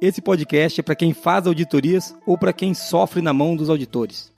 [0.00, 4.32] Esse podcast é para quem faz auditorias ou para quem sofre na mão dos auditores.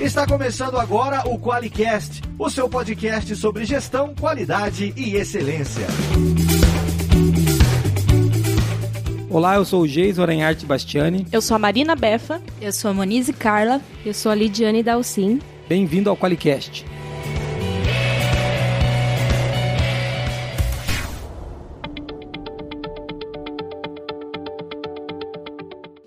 [0.00, 5.86] Está começando agora o QualiCast, o seu podcast sobre gestão, qualidade e excelência.
[9.28, 11.26] Olá, eu sou o Geis Oranharte Bastiani.
[11.30, 12.40] Eu sou a Marina Befa.
[12.58, 13.82] Eu sou a Monize Carla.
[14.02, 15.40] Eu sou a Lidiane Dalcin.
[15.68, 16.86] Bem-vindo ao QualiCast.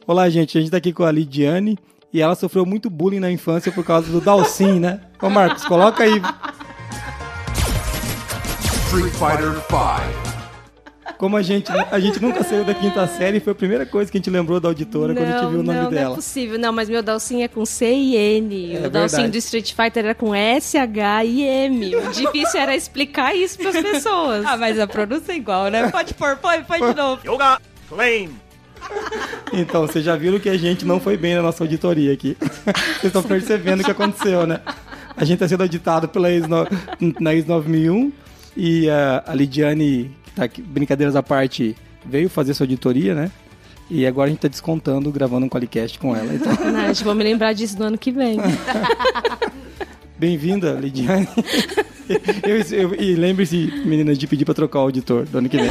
[0.10, 0.58] Olá, gente.
[0.58, 1.78] A gente tá aqui com a Lidiane
[2.12, 5.02] e ela sofreu muito bullying na infância por causa do Dalcin, né?
[5.22, 6.20] Ô, Marcos, coloca aí.
[8.88, 11.14] Street Fighter V.
[11.20, 14.18] Como a gente, a gente nunca saiu da quinta série, foi a primeira coisa que
[14.18, 16.06] a gente lembrou da auditora não, quando a gente viu o nome não, dela.
[16.06, 16.58] Não, é possível.
[16.58, 18.78] Não, mas meu Dalcin é com C e N.
[18.78, 21.96] É o Dalcin do Street Fighter era com S, H e M.
[21.96, 24.44] O difícil era explicar isso para as pessoas.
[24.44, 25.92] ah, mas a pronúncia é igual, né?
[25.92, 27.22] Pode pôr, põe, põe de novo.
[27.24, 28.49] Yoga, claim.
[29.52, 32.38] Então, vocês já viram que a gente não foi bem na nossa auditoria aqui.
[32.40, 34.62] Vocês estão percebendo o que aconteceu, né?
[35.18, 36.68] A gente está sendo auditado pela no...
[37.20, 38.12] na IS 9001
[38.56, 43.32] e a, a Lidiane, que tá aqui, brincadeiras à parte, veio fazer sua auditoria, né?
[43.90, 46.34] E agora a gente está descontando, gravando um Qualicast com ela.
[46.34, 46.54] Então...
[46.72, 48.38] Nath, vou me lembrar disso no ano que vem.
[50.18, 51.28] Bem-vinda, Lidiane.
[52.42, 55.70] Eu, eu, e lembre-se, meninas, de pedir para trocar o auditor do ano que vem.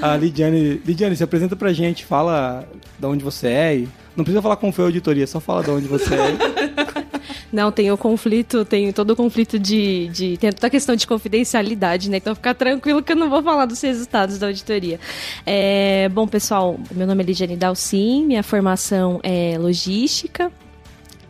[0.00, 2.64] A Lidiane, Lidiane, se apresenta pra gente, fala
[2.98, 3.76] de onde você é.
[3.76, 7.08] E não precisa falar como foi a auditoria, só fala de onde você é.
[7.50, 10.36] Não, tem o conflito, tem todo o conflito de, de.
[10.36, 12.18] Tem toda a questão de confidencialidade, né?
[12.18, 15.00] Então fica tranquilo que eu não vou falar dos resultados da auditoria.
[15.46, 20.52] É, bom, pessoal, meu nome é Lidiane Dalcin, minha formação é logística.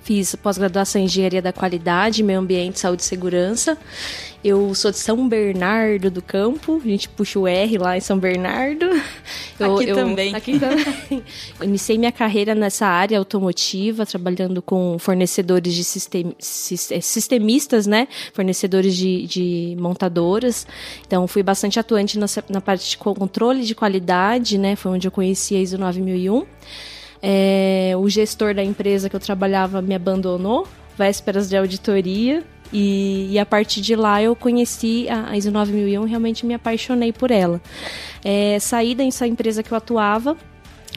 [0.09, 3.77] Fiz pós-graduação em Engenharia da Qualidade, Meio Ambiente, Saúde e Segurança.
[4.43, 8.19] Eu sou de São Bernardo do Campo, a gente puxa o R lá em São
[8.19, 8.87] Bernardo.
[9.61, 10.35] Eu, aqui eu, também.
[10.35, 11.23] Aqui também.
[11.61, 18.09] Iniciei minha carreira nessa área automotiva, trabalhando com fornecedores de sistem, é, sistemistas, né?
[18.33, 20.67] Fornecedores de, de montadoras.
[21.07, 24.75] Então, fui bastante atuante na, na parte de controle de qualidade, né?
[24.75, 26.47] Foi onde eu conheci a ISO 9001.
[27.23, 32.45] É, o gestor da empresa que eu trabalhava me abandonou, vésperas de auditoria.
[32.71, 37.13] E, e, a partir de lá eu conheci a ISO 9001 e realmente me apaixonei
[37.13, 37.63] por ela.
[38.23, 40.37] É, saí dessa empresa que eu atuava,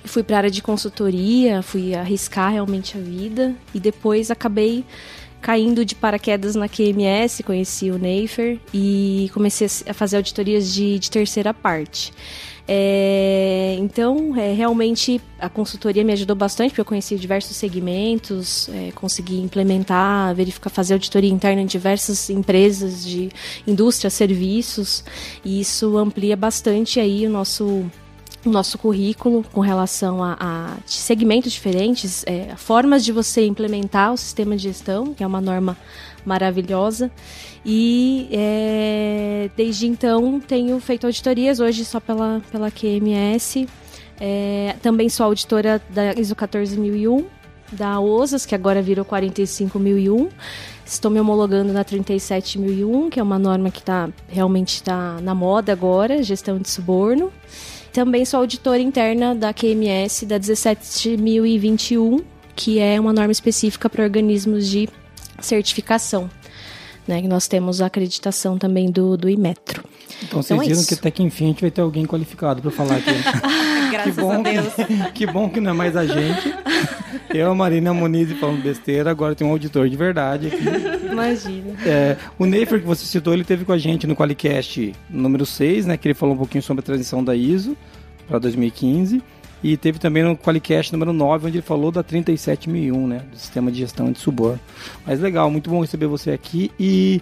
[0.04, 4.84] fui para a área de consultoria, fui arriscar realmente a vida e depois acabei
[5.42, 11.10] caindo de paraquedas na QMS, conheci o Neifer e comecei a fazer auditorias de, de
[11.10, 12.14] terceira parte.
[12.74, 18.94] É, então, é, realmente a consultoria me ajudou bastante, porque eu conheci diversos segmentos, é,
[18.94, 23.28] consegui implementar, verificar, fazer auditoria interna em diversas empresas de
[23.68, 25.04] indústria, serviços,
[25.44, 27.86] e isso amplia bastante aí o nosso
[28.44, 34.18] o nosso currículo com relação a, a segmentos diferentes, é, formas de você implementar o
[34.18, 35.78] sistema de gestão, que é uma norma
[36.26, 37.12] maravilhosa.
[37.66, 43.68] E é, desde então tenho feito auditorias, hoje só pela, pela QMS.
[44.20, 47.26] É, também sou auditora da ISO 14001,
[47.72, 50.30] da OSAS, que agora virou 45001.
[50.86, 55.72] Estou me homologando na 37001, que é uma norma que tá, realmente está na moda
[55.72, 57.32] agora, gestão de suborno.
[57.94, 62.22] Também sou auditora interna da QMS da 17021,
[62.56, 64.90] que é uma norma específica para organismos de
[65.40, 66.30] certificação.
[67.08, 69.84] Né, que nós temos a acreditação também do, do Imetro.
[70.24, 72.62] Então vocês então, é viram que até que enfim a gente vai ter alguém qualificado
[72.62, 73.10] para falar aqui.
[73.92, 74.74] Graças que bom, a Deus.
[74.74, 76.54] Que, que, bom que não é mais a gente.
[77.34, 81.08] Eu, a Marina Muniz falando besteira, agora tem um auditor de verdade aqui.
[81.12, 81.76] Imagina.
[81.86, 85.88] É, o Neifer que você citou, ele teve com a gente no Qualicast número 6,
[85.88, 87.76] né, que ele falou um pouquinho sobre a transição da ISO
[88.28, 89.24] para 2015.
[89.64, 93.22] E teve também no Qualicast número 9, onde ele falou da 37001, né?
[93.32, 94.60] Do sistema de gestão de suborno.
[95.06, 96.72] Mas legal, muito bom receber você aqui.
[96.80, 97.22] E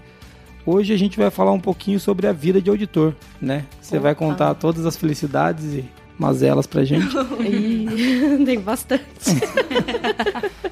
[0.66, 3.66] hoje a gente vai falar um pouquinho sobre a vida de auditor, né?
[3.82, 4.04] Você Opa.
[4.04, 5.86] vai contar todas as felicidades e
[6.18, 7.14] mazelas pra gente.
[8.46, 9.04] tem bastante.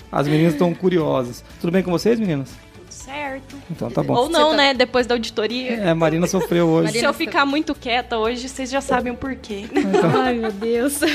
[0.10, 1.44] As meninas estão curiosas.
[1.60, 2.67] Tudo bem com vocês, meninas?
[3.08, 3.56] Certo.
[3.72, 4.14] Então tá bom.
[4.14, 4.58] Ou não, tá...
[4.58, 4.74] né?
[4.74, 5.76] Depois da auditoria.
[5.76, 6.86] É, a Marina sofreu hoje.
[6.86, 9.66] Marina Se eu ficar muito quieta hoje, vocês já sabem o porquê.
[9.72, 10.12] Então...
[10.22, 11.00] Ai, meu Deus.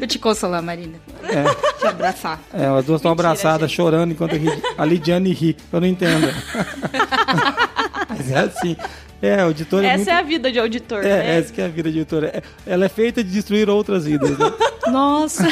[0.00, 0.98] Eu te consolar, Marina.
[1.22, 1.78] É.
[1.78, 2.40] Te abraçar.
[2.54, 3.76] É, as duas estão abraçadas, gente.
[3.76, 4.34] chorando enquanto
[4.78, 5.54] a Lidiane ri.
[5.70, 6.28] Eu não entendo.
[8.08, 8.74] Mas é assim.
[9.20, 10.08] É, auditor é Essa muito...
[10.10, 11.38] é a vida de auditor, é, né?
[11.38, 12.24] Essa que é a vida de auditor.
[12.24, 14.52] É, ela é feita de destruir outras vidas, né?
[14.88, 15.46] Nossa!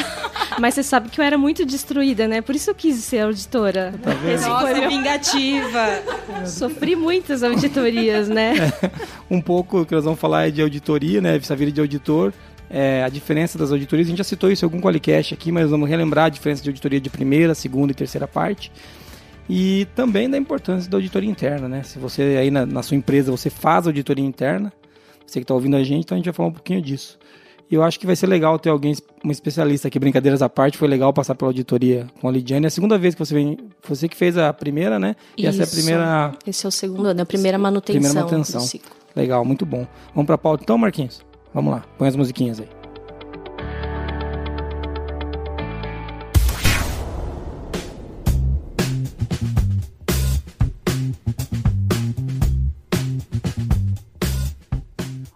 [0.59, 2.41] Mas você sabe que eu era muito destruída, né?
[2.41, 3.93] Por isso eu quis ser auditora.
[4.01, 4.11] Tá?
[4.31, 4.89] Esse Nossa, foi meu...
[4.89, 6.01] vingativa.
[6.45, 8.53] Sofri muitas auditorias, né?
[9.29, 11.35] Um pouco que nós vamos falar é de auditoria, né?
[11.35, 12.31] Essa vida de auditor.
[12.69, 15.69] É, a diferença das auditorias, a gente já citou isso em algum qualicast aqui, mas
[15.69, 18.71] vamos relembrar a diferença de auditoria de primeira, segunda e terceira parte.
[19.49, 21.83] E também da importância da auditoria interna, né?
[21.83, 24.73] Se você aí na, na sua empresa você faz auditoria interna,
[25.25, 27.17] você que está ouvindo a gente, então a gente vai falar um pouquinho disso.
[27.69, 30.77] E eu acho que vai ser legal ter alguém, um especialista aqui, brincadeiras à parte,
[30.77, 32.65] foi legal passar pela auditoria com a Lidiane.
[32.65, 33.57] É a segunda vez que você vem,
[33.87, 35.15] você que fez a primeira, né?
[35.35, 35.75] E essa é a Isso.
[35.75, 38.01] primeira Esse é o segundo ano, é a primeira manutenção.
[38.01, 38.79] Primeira manutenção.
[39.15, 39.87] Legal, muito bom.
[40.13, 41.25] Vamos pra pauta então, Marquinhos?
[41.53, 42.84] Vamos lá, põe as musiquinhas aí.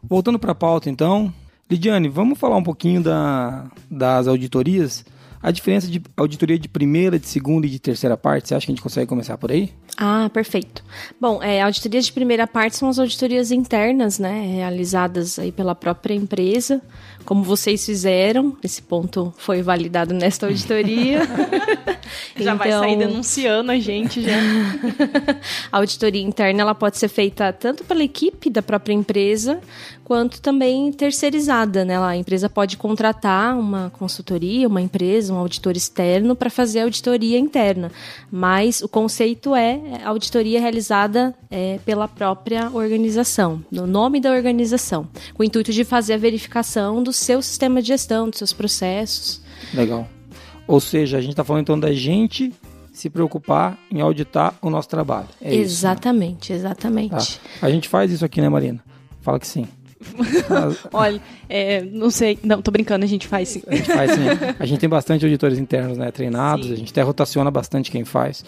[0.09, 1.31] Voltando para a pauta então,
[1.69, 5.05] Lidiane, vamos falar um pouquinho da, das auditorias.
[5.39, 8.71] A diferença de auditoria de primeira, de segunda e de terceira parte, você acha que
[8.71, 9.71] a gente consegue começar por aí?
[10.01, 10.81] Ah, perfeito.
[11.19, 16.13] Bom, é, auditorias de primeira parte são as auditorias internas, né, realizadas aí pela própria
[16.13, 16.81] empresa,
[17.25, 18.55] como vocês fizeram.
[18.63, 21.19] Esse ponto foi validado nesta auditoria.
[22.39, 24.37] Já vai Então, sair denunciando a gente já.
[25.71, 29.59] a auditoria interna ela pode ser feita tanto pela equipe da própria empresa
[30.09, 31.99] quanto também terceirizada, né?
[31.99, 37.37] A empresa pode contratar uma consultoria, uma empresa, um auditor externo para fazer a auditoria
[37.37, 37.91] interna,
[38.31, 45.43] mas o conceito é auditoria realizada é, pela própria organização, no nome da organização, com
[45.43, 49.41] o intuito de fazer a verificação do seu sistema de gestão, dos seus processos.
[49.73, 50.07] Legal.
[50.67, 52.53] Ou seja, a gente está falando então da gente
[52.91, 55.27] se preocupar em auditar o nosso trabalho.
[55.41, 55.61] É isso, né?
[55.61, 57.39] exatamente, exatamente.
[57.39, 57.67] Tá.
[57.67, 58.83] A gente faz isso aqui, né, Marina?
[59.21, 59.67] Fala que sim.
[60.93, 62.39] Olha, é, não sei.
[62.43, 63.63] Não, tô brincando, a gente faz sim.
[63.67, 64.21] A gente faz sim.
[64.59, 66.73] A gente tem bastante auditores internos, né, treinados, Sim.
[66.73, 68.43] a gente até rotaciona bastante quem faz.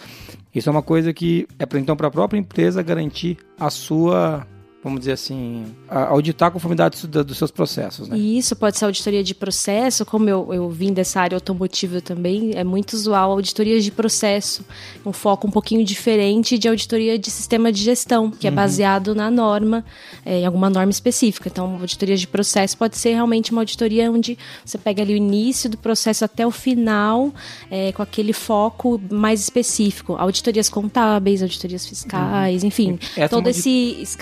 [0.54, 4.46] Isso é uma coisa que é para então para a própria empresa garantir a sua,
[4.82, 8.16] vamos dizer assim, auditar a conformidade dos- seus processos, né?
[8.16, 12.50] E isso pode ser auditoria de processo, como eu, eu vim dessa área automotiva também,
[12.54, 14.64] é muito usual auditorias de processo,
[15.06, 19.30] um foco um pouquinho diferente de auditoria de sistema de gestão, que é baseado na
[19.30, 19.84] norma,
[20.26, 21.48] é, em alguma norma específica.
[21.48, 25.70] Então, auditoria de processo pode ser realmente uma auditoria onde você pega ali o início
[25.70, 27.32] do processo até o final,
[27.70, 30.14] é, com aquele foco mais específico.
[30.16, 33.58] Auditorias contábeis, auditorias fiscais, enfim, Essa é todo uma audi-
[34.00, 34.16] esse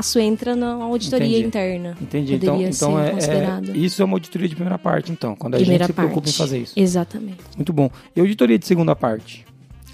[0.00, 1.46] escalhamaço entra na auditoria Entendi.
[1.46, 1.96] interna.
[2.00, 2.34] Entendi.
[2.34, 3.70] Então, Poderia então ser é, considerado.
[3.70, 6.20] é- isso é uma auditoria de primeira parte, então, quando a Primeira gente se preocupa
[6.22, 6.30] parte.
[6.34, 6.72] em fazer isso.
[6.76, 7.38] Exatamente.
[7.56, 7.90] Muito bom.
[8.16, 9.44] E auditoria de segunda parte?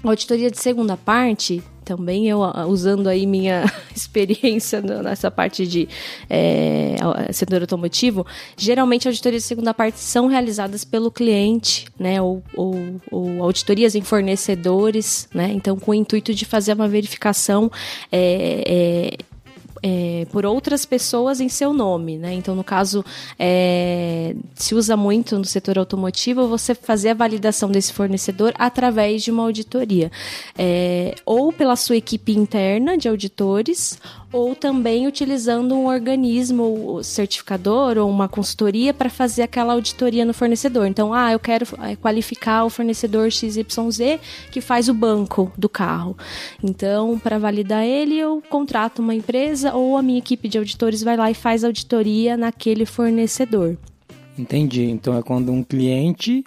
[0.03, 3.63] Auditoria de segunda parte, também eu ah, usando aí minha
[3.95, 5.89] experiência nessa parte de
[6.29, 6.95] é,
[7.33, 8.25] setor automotivo,
[8.55, 14.01] geralmente auditorias de segunda parte são realizadas pelo cliente, né, ou, ou- ou auditorias em
[14.01, 17.71] fornecedores, né, então com o intuito de fazer uma verificação
[18.11, 19.17] é, é,
[19.83, 22.33] é, por outras pessoas em seu nome, né?
[22.33, 23.03] Então, no caso,
[23.37, 29.31] é, se usa muito no setor automotivo você fazer a validação desse fornecedor através de
[29.31, 30.11] uma auditoria,
[30.57, 33.99] É, ou pela sua equipe interna de auditores,
[34.31, 40.87] ou também utilizando um organismo certificador ou uma consultoria para fazer aquela auditoria no fornecedor.
[40.87, 44.19] Então, ah, eu quero eh, qualificar o fornecedor XYZ
[44.51, 46.17] que faz o banco do carro.
[46.63, 51.15] Então, para validar ele, eu contrato uma empresa ou a minha equipe de auditores vai
[51.15, 53.77] lá e faz auditoria naquele fornecedor.
[54.37, 54.83] Entendi.
[54.83, 56.43] Então é quando um cliente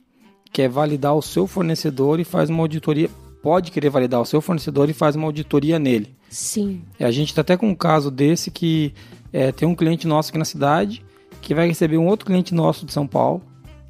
[0.52, 3.10] quer validar o seu fornecedor e faz uma auditoria,
[3.42, 6.14] pode querer validar o seu fornecedor e faz uma auditoria nele.
[6.28, 6.82] Sim.
[6.98, 8.92] A gente está até com um caso desse que
[9.32, 11.02] é, tem um cliente nosso aqui na cidade
[11.40, 13.42] que vai receber um outro cliente nosso de São Paulo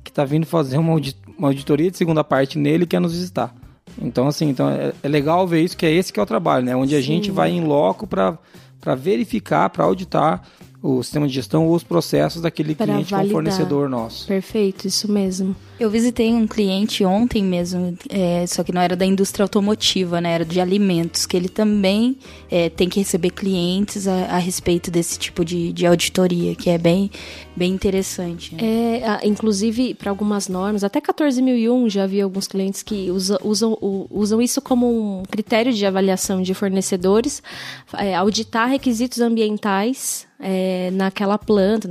[0.05, 3.13] que está vindo fazer uma, audi- uma auditoria de segunda parte nele e quer nos
[3.13, 3.55] visitar.
[4.01, 6.65] Então, assim, então é, é legal ver isso, que é esse que é o trabalho,
[6.65, 6.77] né?
[6.77, 8.39] Onde a gente vai em loco para
[8.97, 10.43] verificar, para auditar
[10.83, 13.35] o sistema de gestão ou os processos daquele Pra cliente que é um validar.
[13.35, 14.27] fornecedor nosso.
[14.27, 15.55] Perfeito, isso mesmo.
[15.79, 20.33] Eu visitei um cliente ontem mesmo, é, só que não era da indústria automotiva, né?
[20.33, 22.17] Era de alimentos, que ele também
[22.51, 26.77] é, tem que receber clientes a, a respeito desse tipo de, de auditoria, que é
[26.79, 27.11] bem,
[27.57, 28.55] bem interessante.
[28.55, 28.61] né?
[29.01, 33.77] É, inclusive, para algumas normas, até 14.001 já vi alguns clientes que usa- usam,
[34.11, 37.43] usam isso como um critério de avaliação de fornecedores,
[37.99, 41.89] é, auditar requisitos ambientais é, naquela planta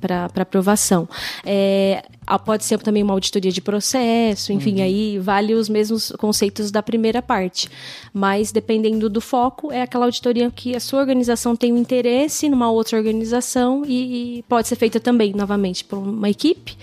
[0.00, 1.08] para aprovação.
[1.44, 2.04] É,
[2.38, 4.82] pode ser também uma auditoria de processo, enfim, uhum.
[4.82, 7.68] aí vale os mesmos conceitos da primeira parte.
[8.12, 12.70] Mas dependendo do foco, é aquela auditoria que a sua organização tem um interesse numa
[12.70, 16.76] outra organização e, e pode ser feita também, novamente, por uma equipe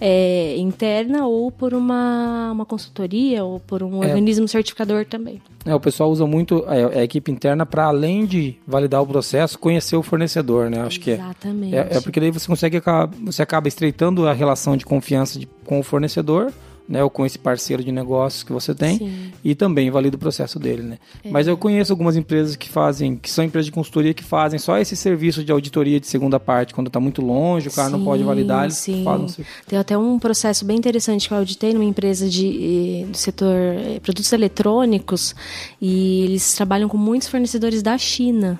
[0.00, 4.08] é, interna ou por uma, uma consultoria ou por um é.
[4.08, 5.40] organismo certificador também.
[5.64, 9.58] É, o pessoal usa muito a, a equipe interna para, além de validar o processo,
[9.58, 10.80] conhecer o fornecedor, né?
[10.82, 11.70] Acho Exatamente.
[11.70, 12.80] que é, é, é porque daí você consegue
[13.24, 16.52] você acaba estreitando a relação de confiança de, com o fornecedor
[16.88, 19.32] né, ou com esse parceiro de negócios que você tem Sim.
[19.42, 20.98] e também valida o processo dele, né?
[21.24, 21.30] É.
[21.30, 24.78] Mas eu conheço algumas empresas que fazem, que são empresas de consultoria que fazem só
[24.78, 28.04] esse serviço de auditoria de segunda parte, quando está muito longe, o cara sim, não
[28.04, 29.02] pode validar, eles sim.
[29.02, 29.44] fazem.
[29.66, 34.00] Tem até um processo bem interessante que eu auditei numa empresa de, do setor eh,
[34.00, 35.34] produtos eletrônicos
[35.80, 38.58] e eles trabalham com muitos fornecedores da China.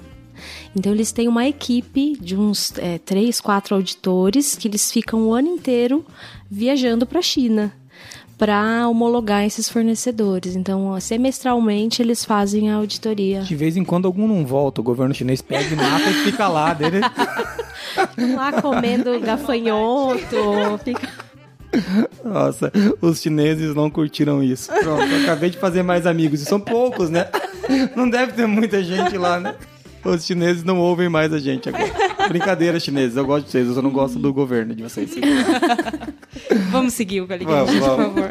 [0.75, 5.35] Então eles têm uma equipe de uns é, três, quatro auditores que eles ficam o
[5.35, 6.05] ano inteiro
[6.50, 7.73] viajando para a China
[8.38, 10.57] para homologar esses fornecedores.
[10.57, 13.40] Então, semestralmente, eles fazem a auditoria.
[13.40, 16.47] De vez em quando algum não volta, o governo chinês pega e mata e fica
[16.47, 16.75] lá.
[16.75, 17.00] Dele.
[18.37, 21.09] lá comendo gafanhoto, fica...
[22.25, 24.71] Nossa, os chineses não curtiram isso.
[24.73, 26.40] Pronto, acabei de fazer mais amigos.
[26.40, 27.28] E são poucos, né?
[27.95, 29.55] Não deve ter muita gente lá, né?
[30.07, 32.29] Os chineses não ouvem mais a gente agora.
[32.29, 33.17] Brincadeira, chineses.
[33.17, 35.11] Eu gosto de vocês, eu só não gosto do governo de vocês.
[36.71, 38.31] vamos seguir o Caligari, por favor.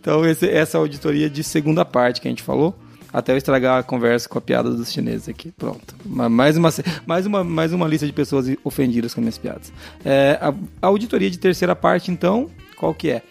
[0.00, 2.76] Então, esse, essa auditoria de segunda parte que a gente falou.
[3.12, 5.50] Até eu estragar a conversa com a piada dos chineses aqui.
[5.52, 5.94] Pronto.
[6.04, 6.68] Mais uma,
[7.06, 9.72] mais uma, mais uma lista de pessoas ofendidas com minhas piadas.
[10.04, 13.22] É, a, a auditoria de terceira parte, então, qual que é?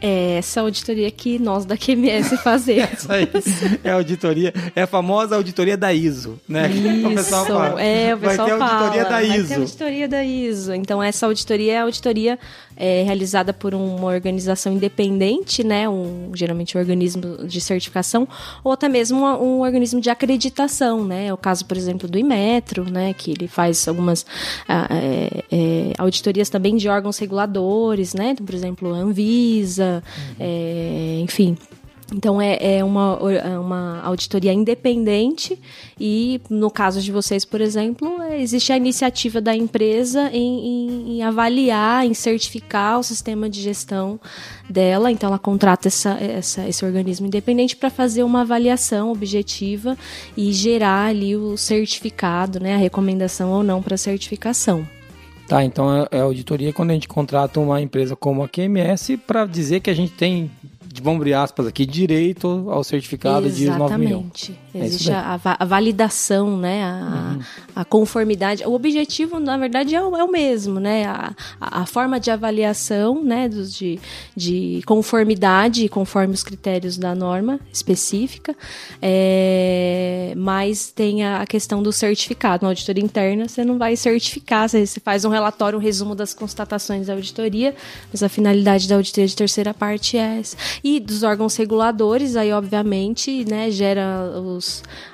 [0.00, 3.08] É essa auditoria que nós da QMS fazemos.
[3.10, 3.28] Aí
[3.84, 6.70] é a auditoria, é a famosa auditoria da ISO, né?
[6.70, 7.82] Isso, o pessoal fala.
[7.82, 9.36] É, o pessoal vai ter a auditoria fala, da ISO.
[9.36, 10.74] Vai ter auditoria da ISO.
[10.74, 12.38] Então, essa auditoria é a auditoria
[12.76, 15.86] é, realizada por uma organização independente, né?
[15.88, 18.26] Um, geralmente um organismo de certificação,
[18.64, 21.26] ou até mesmo um, um organismo de acreditação, né?
[21.26, 23.12] É o caso, por exemplo, do Imetro, né?
[23.12, 24.24] Que ele faz algumas
[24.66, 28.30] é, é, auditorias também de órgãos reguladores, né?
[28.30, 30.34] Então, por exemplo, a Anvisa, uhum.
[30.38, 31.56] é, enfim.
[32.12, 35.58] Então é, é uma, é uma auditoria independente
[35.98, 41.12] e no caso de vocês, por exemplo, é, existe a iniciativa da empresa em, em,
[41.16, 44.18] em, avaliar, em certificar o sistema de gestão
[44.68, 45.10] dela.
[45.10, 49.96] Então ela contrata essa, essa, esse organismo independente para fazer uma avaliação objetiva
[50.36, 54.86] e gerar ali o certificado, né, a recomendação ou não para certificação.
[55.50, 59.44] Tá, então é, é auditoria quando a gente contrata uma empresa como a QMS para
[59.46, 60.48] dizer que a gente tem
[60.86, 63.72] de abrir aspas aqui, direito ao certificado Exatamente.
[63.72, 64.52] de 9 milhões.
[64.72, 66.84] É Existe a, a, validação, né?
[66.84, 67.42] A, uhum.
[67.74, 68.64] a, conformidade.
[68.64, 71.06] O objetivo, na verdade, é o, é o mesmo, né?
[71.06, 73.48] A, a, forma de avaliação, né?
[73.48, 73.98] Dos, de,
[74.36, 78.54] de conformidade, conforme os critérios da norma específica,
[79.02, 82.62] é, mas tem a, questão do certificado.
[82.62, 86.32] Na auditoria interna, você não vai certificar, você, você faz um relatório, um resumo das
[86.32, 87.74] constatações da auditoria,
[88.12, 90.56] mas a finalidade da auditoria de terceira parte é essa.
[90.84, 94.59] E dos órgãos reguladores, aí obviamente, né, gera os,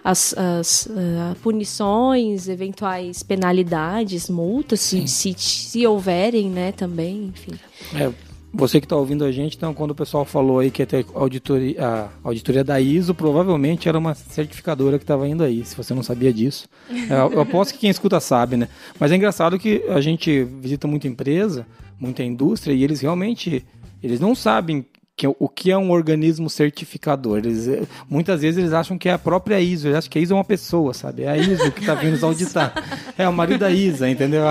[0.05, 7.53] as, as uh, punições, eventuais penalidades, multas, se, se, se, houverem, né, também, enfim.
[7.95, 8.13] É,
[8.53, 11.77] você que está ouvindo a gente, então, quando o pessoal falou aí que ter auditoria,
[11.85, 16.03] a auditoria da ISO, provavelmente era uma certificadora que estava indo aí, se você não
[16.03, 16.69] sabia disso.
[16.91, 18.69] É, eu aposto que quem escuta sabe, né?
[18.99, 21.67] Mas é engraçado que a gente visita muita empresa,
[22.01, 23.65] muita indústria, e eles realmente
[24.03, 27.39] eles não sabem que, é o que é um organismo certificador.
[27.39, 30.23] Eles, eh, muitas vezes eles acham que é a própria ISO, eles acham que a
[30.23, 31.23] ISO é uma pessoa, sabe?
[31.23, 32.73] É a ISO que está vindo nos auditar.
[33.17, 34.45] É o marido da Isa, entendeu?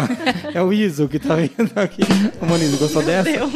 [0.54, 2.02] É o ISO que está vindo aqui.
[2.42, 3.32] O Moniz, gostou Meu dessa?
[3.32, 3.54] Deus.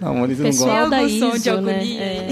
[0.00, 0.90] Não, o Moniz não gosta.
[0.90, 1.96] Da ISO, de né?
[1.96, 2.28] É.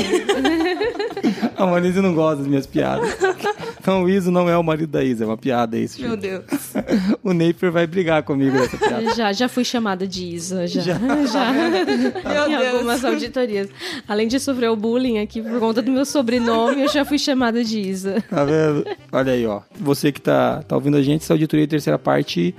[1.56, 3.16] A Manise não gosta das minhas piadas.
[3.87, 6.02] Então o Iso não é o marido da Isa, é uma piada isso.
[6.02, 6.43] Meu Deus.
[7.23, 8.97] o Neifer vai brigar comigo nessa piada.
[9.14, 10.81] Já, já fui chamada de Isa, já.
[10.81, 10.95] Já.
[11.25, 11.52] já.
[11.52, 12.75] Meu em Deus.
[12.75, 13.69] algumas auditorias.
[14.09, 17.62] Além de sofrer o bullying aqui por conta do meu sobrenome, eu já fui chamada
[17.62, 18.25] de Isa.
[18.28, 18.85] Tá vendo?
[19.12, 19.61] Olha aí, ó.
[19.78, 22.57] Você que tá, tá ouvindo a gente, essa auditoria terceira parte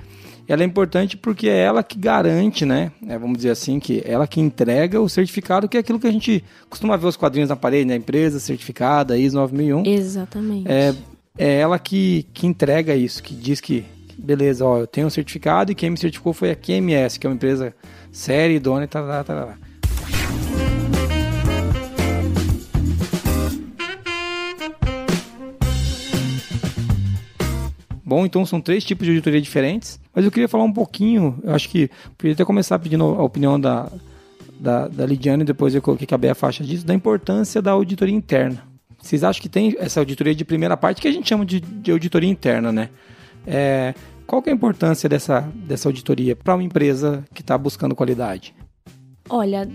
[0.48, 2.90] ela é importante porque é ela que garante, né?
[3.06, 6.10] É, vamos dizer assim, que ela que entrega o certificado, que é aquilo que a
[6.10, 7.96] gente costuma ver os quadrinhos na parede, né?
[7.96, 9.84] Empresa certificada, ISO 9001.
[9.84, 10.66] Exatamente.
[10.66, 10.94] É,
[11.38, 13.84] é ela que, que entrega isso, que diz que,
[14.18, 17.30] beleza, ó, eu tenho um certificado e quem me certificou foi a QMS, que é
[17.30, 17.72] uma empresa
[18.10, 19.54] séria, idônea e tal, tal.
[28.04, 31.54] Bom, então são três tipos de auditoria diferentes, mas eu queria falar um pouquinho, eu
[31.54, 33.92] acho que podia até começar pedindo a opinião da,
[34.58, 38.14] da, da Lidiane, depois eu coloquei que a Bea faixa disso, da importância da auditoria
[38.14, 38.66] interna.
[39.00, 41.90] Vocês acham que tem essa auditoria de primeira parte que a gente chama de, de
[41.90, 42.90] auditoria interna, né?
[43.46, 43.94] É,
[44.26, 48.54] qual é a importância dessa, dessa auditoria para uma empresa que está buscando qualidade?
[49.30, 49.68] Olha,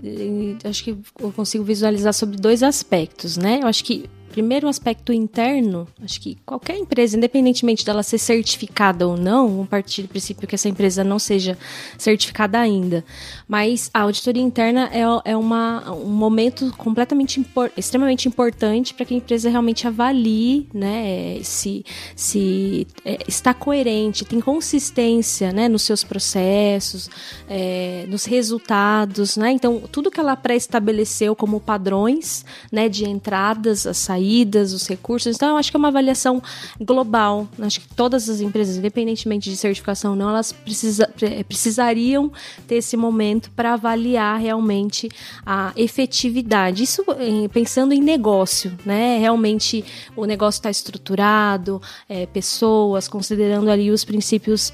[0.64, 3.60] acho que eu consigo visualizar sobre dois aspectos, né?
[3.62, 5.86] Eu acho que Primeiro, o aspecto interno.
[6.02, 10.56] Acho que qualquer empresa, independentemente dela ser certificada ou não, vamos partir do princípio que
[10.56, 11.56] essa empresa não seja
[11.96, 13.04] certificada ainda.
[13.46, 19.14] Mas a auditoria interna é, é uma, um momento completamente impor, extremamente importante para que
[19.14, 21.84] a empresa realmente avalie né, se,
[22.16, 27.08] se é, está coerente, tem consistência né, nos seus processos,
[27.48, 29.36] é, nos resultados.
[29.36, 29.52] Né?
[29.52, 35.36] Então, tudo que ela pré-estabeleceu como padrões né, de entradas, a saídas, saídas, os recursos.
[35.36, 36.42] Então, eu acho que é uma avaliação
[36.80, 37.46] global.
[37.60, 41.12] Acho que todas as empresas, independentemente de certificação ou não, elas precisa,
[41.46, 42.32] precisariam
[42.66, 45.08] ter esse momento para avaliar realmente
[45.44, 46.82] a efetividade.
[46.82, 49.18] Isso eh, pensando em negócio, né?
[49.18, 49.84] Realmente
[50.16, 54.72] o negócio está estruturado, é, pessoas, considerando ali os princípios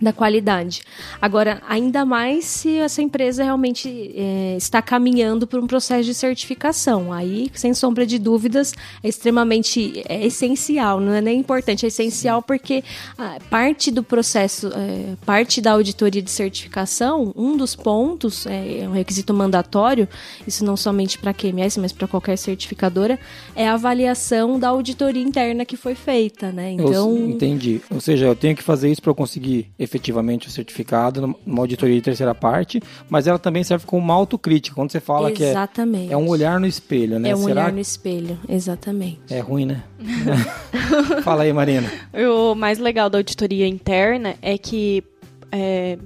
[0.00, 0.82] da qualidade.
[1.20, 7.12] Agora, ainda mais se essa empresa realmente é, está caminhando por um processo de certificação.
[7.12, 12.42] Aí, sem sombra de dúvidas, é extremamente é essencial, não é nem importante, é essencial
[12.42, 12.84] porque
[13.18, 18.88] ah, parte do processo, é, parte da auditoria de certificação, um dos pontos, é, é
[18.88, 20.08] um requisito mandatório,
[20.46, 23.18] isso não somente para a QMS, mas para qualquer certificadora,
[23.54, 26.72] é a avaliação da auditoria interna que foi feita, né?
[26.72, 27.80] Então, eu entendi.
[27.90, 32.02] Ou seja, eu tenho que fazer isso para conseguir efetivamente o certificado numa auditoria de
[32.02, 34.74] terceira parte, mas ela também serve como uma autocrítica.
[34.74, 36.08] Quando você fala exatamente.
[36.08, 37.30] que é, é um olhar no espelho, né?
[37.30, 39.20] É um Será olhar no espelho, exatamente.
[39.30, 39.82] É ruim, né?
[41.24, 41.90] fala aí, Marina.
[42.12, 45.02] O mais legal da auditoria interna é que
[45.50, 45.98] é,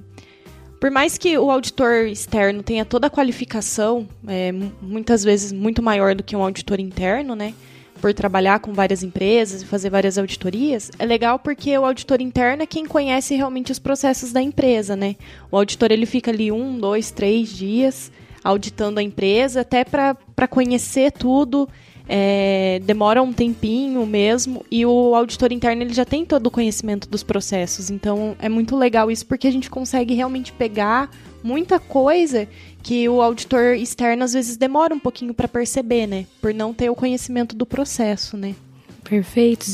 [0.79, 6.15] por mais que o auditor externo tenha toda a qualificação, é, muitas vezes muito maior
[6.15, 7.53] do que um auditor interno, né?
[8.01, 12.63] Por trabalhar com várias empresas e fazer várias auditorias, é legal porque o auditor interno
[12.63, 15.15] é quem conhece realmente os processos da empresa, né?
[15.51, 18.11] O auditor ele fica ali um, dois, três dias
[18.43, 21.69] auditando a empresa, até para conhecer tudo.
[22.13, 27.07] É, demora um tempinho mesmo e o auditor interno ele já tem todo o conhecimento
[27.07, 31.09] dos processos então é muito legal isso porque a gente consegue realmente pegar
[31.41, 32.49] muita coisa
[32.83, 36.25] que o auditor externo às vezes demora um pouquinho para perceber, né?
[36.41, 38.55] Por não ter o conhecimento do processo, né?
[39.03, 39.65] Perfeito.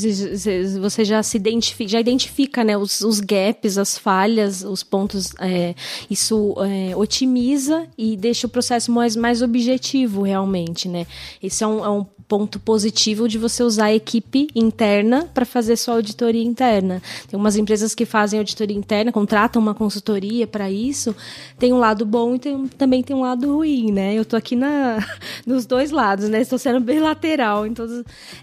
[0.80, 5.32] Você já se identifica, já identifica né, os, os gaps, as falhas, os pontos.
[5.38, 5.74] É,
[6.10, 10.88] isso é, otimiza e deixa o processo mais, mais objetivo, realmente.
[10.88, 11.06] Né?
[11.42, 15.76] Esse é um, é um ponto positivo de você usar a equipe interna para fazer
[15.76, 17.00] sua auditoria interna.
[17.26, 21.16] Tem umas empresas que fazem auditoria interna, contratam uma consultoria para isso.
[21.58, 24.14] Tem um lado bom e tem, também tem um lado ruim, né?
[24.14, 24.98] Eu estou aqui na,
[25.46, 26.42] nos dois lados, né?
[26.42, 27.66] Estou sendo bem lateral.
[27.66, 27.86] Então,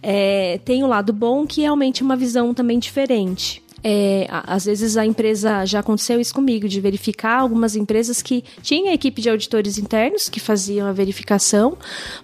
[0.02, 3.65] é, tem um lado bom que é realmente é uma visão também diferente.
[3.88, 8.92] É, às vezes a empresa já aconteceu isso comigo, de verificar algumas empresas que tinham
[8.92, 11.78] equipe de auditores internos que faziam a verificação,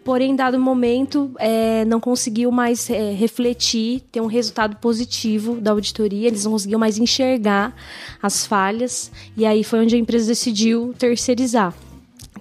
[0.03, 6.29] porém, dado momento, é, não conseguiu mais é, refletir, ter um resultado positivo da auditoria,
[6.29, 7.75] eles não conseguiam mais enxergar
[8.19, 11.75] as falhas, e aí foi onde a empresa decidiu terceirizar.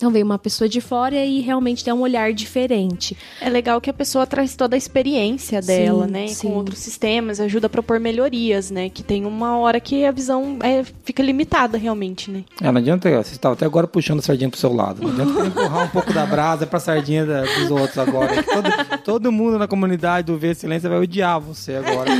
[0.00, 3.14] Então veio uma pessoa de fora e realmente tem um olhar diferente.
[3.38, 6.26] É legal que a pessoa traz toda a experiência dela, sim, né?
[6.28, 6.48] Sim.
[6.48, 8.88] Com outros sistemas, ajuda a propor melhorias, né?
[8.88, 12.44] Que tem uma hora que a visão é, fica limitada realmente, né?
[12.62, 15.02] É, não adianta, você estava até agora puxando a sardinha pro seu lado.
[15.02, 18.42] Não adianta empurrar um pouco da brasa pra sardinha da, dos outros agora.
[18.42, 22.10] Todo, todo mundo na comunidade do V Silêncio vai odiar você agora.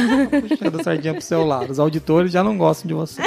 [0.47, 1.71] Puxando a sardinha pro seu lado.
[1.71, 3.23] Os auditores já não gostam de você.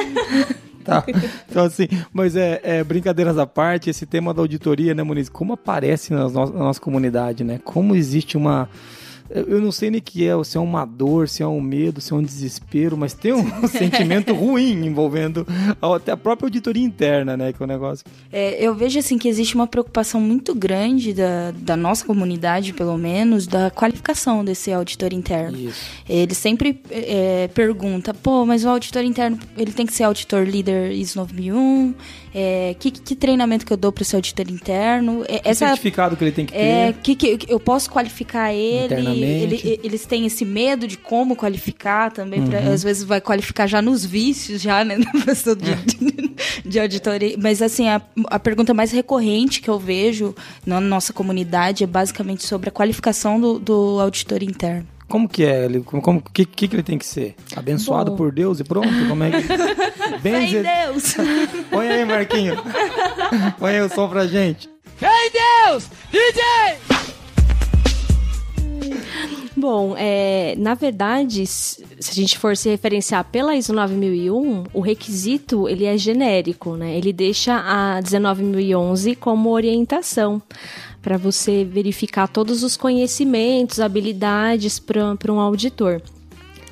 [0.84, 1.04] Tá.
[1.50, 5.30] Então, assim, mas é, é, brincadeiras à parte, esse tema da auditoria, né, Muniz?
[5.30, 7.60] Como aparece na nossa, na nossa comunidade, né?
[7.64, 8.68] Como existe uma
[9.34, 12.00] eu não sei nem o que é, se é uma dor, se é um medo,
[12.00, 15.46] se é um desespero, mas tem um sentimento ruim envolvendo
[15.82, 17.52] até a própria auditoria interna, né?
[17.52, 18.06] Que é o negócio.
[18.32, 22.98] É, eu vejo assim que existe uma preocupação muito grande da, da nossa comunidade, pelo
[22.98, 25.58] menos, da qualificação desse auditor interno.
[25.58, 25.82] Isso.
[26.08, 30.92] Ele sempre é, pergunta, pô, mas o auditor interno ele tem que ser auditor líder
[30.92, 31.94] ISO 9001
[32.34, 35.24] é, que, que, treinamento que eu dou para o seu auditor interno.
[35.28, 37.16] É, que essa, certificado que ele tem que é, ter.
[37.16, 42.40] Que, que eu posso qualificar ele, ele, Eles têm esse medo de como qualificar também.
[42.40, 42.48] Uhum.
[42.48, 44.98] Pra, às vezes vai qualificar já nos vícios, já, né?
[45.56, 47.36] de, de auditoria.
[47.40, 50.34] Mas assim, a, a pergunta mais recorrente que eu vejo
[50.66, 54.88] na nossa comunidade é basicamente sobre a qualificação do, do auditor interno.
[55.14, 55.66] Como que é?
[55.66, 57.36] Ele, como, que, que, que ele tem que ser?
[57.56, 58.18] Abençoado Bom.
[58.18, 58.90] por Deus e pronto?
[59.08, 59.48] Como é que...
[60.24, 60.64] Benze...
[60.64, 61.14] Deus!
[61.70, 62.56] Põe aí, Marquinho.
[63.60, 64.68] Põe aí o som pra gente.
[65.00, 65.32] Ei,
[65.70, 65.88] Deus!
[66.12, 67.04] DJ!
[69.56, 75.70] Bom, é, na verdade, se a gente for se referenciar pela ISO 9001, o requisito
[75.70, 76.98] ele é genérico, né?
[76.98, 80.42] Ele deixa a 19011 como orientação
[81.04, 86.02] para você verificar todos os conhecimentos, habilidades para um auditor.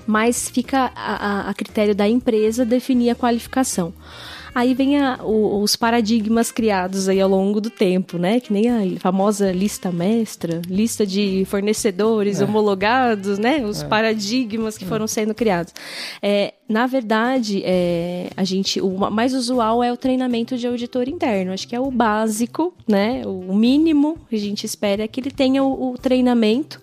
[0.08, 3.94] Mas fica a, a critério da empresa definir a qualificação.
[4.54, 8.40] Aí vem a, o, os paradigmas criados aí ao longo do tempo, né?
[8.40, 12.44] Que nem a famosa lista mestra, lista de fornecedores é.
[12.44, 13.66] homologados, né?
[13.66, 13.88] Os é.
[13.88, 14.88] paradigmas que é.
[14.88, 15.74] foram sendo criados.
[16.22, 21.54] É, na verdade, é, a gente, o mais usual é o treinamento de auditor interno.
[21.54, 23.24] Acho que é o básico, né?
[23.26, 26.82] O mínimo que a gente espera é que ele tenha o, o treinamento.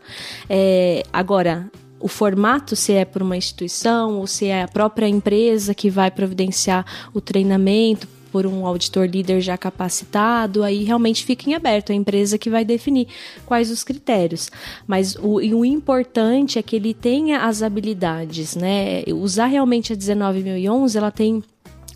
[0.49, 5.75] É, agora, o formato, se é por uma instituição ou se é a própria empresa
[5.75, 11.55] que vai providenciar o treinamento por um auditor líder já capacitado, aí realmente fica em
[11.55, 13.09] aberto, a empresa que vai definir
[13.47, 14.51] quais os critérios.
[14.87, 19.03] Mas o, o importante é que ele tenha as habilidades, né?
[19.09, 21.43] Usar realmente a 19011, ela tem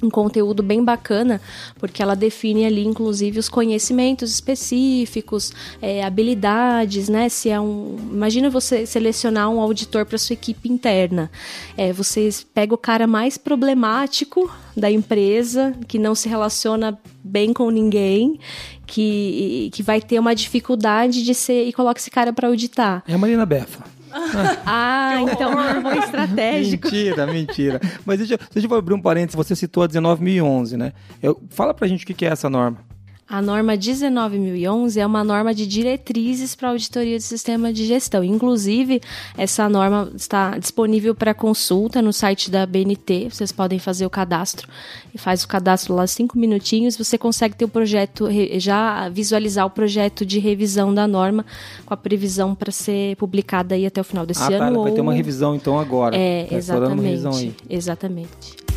[0.02, 1.40] um conteúdo bem bacana,
[1.78, 7.28] porque ela define ali, inclusive, os conhecimentos específicos, é, habilidades, né?
[7.28, 7.96] Se é um.
[8.10, 11.30] Imagina você selecionar um auditor para sua equipe interna.
[11.76, 17.70] É, você pega o cara mais problemático da empresa, que não se relaciona bem com
[17.70, 18.38] ninguém,
[18.86, 21.66] que, que vai ter uma dificuldade de ser.
[21.66, 23.02] e coloca esse cara para auditar.
[23.06, 23.84] É a Marina Befa.
[24.66, 26.84] ah, então foi estratégico.
[26.84, 27.80] Mentira, mentira.
[28.04, 29.36] Mas deixa, deixa eu abrir um parênteses.
[29.36, 30.92] Você citou a 19.011, né?
[31.22, 32.78] Eu, fala pra gente o que é essa norma.
[33.28, 38.22] A norma 19.011 é uma norma de diretrizes para auditoria de sistema de gestão.
[38.22, 39.00] Inclusive,
[39.38, 43.28] essa norma está disponível para consulta no site da BNT.
[43.30, 44.68] Vocês podem fazer o cadastro
[45.14, 46.96] e faz o cadastro lá cinco minutinhos.
[46.96, 51.46] Você consegue ter o projeto, já visualizar o projeto de revisão da norma
[51.86, 54.76] com a previsão para ser publicada aí até o final desse ah, ano.
[54.76, 56.14] Tá, vai ter uma revisão então agora.
[56.14, 57.54] É, tá exatamente.
[57.70, 58.71] Exatamente.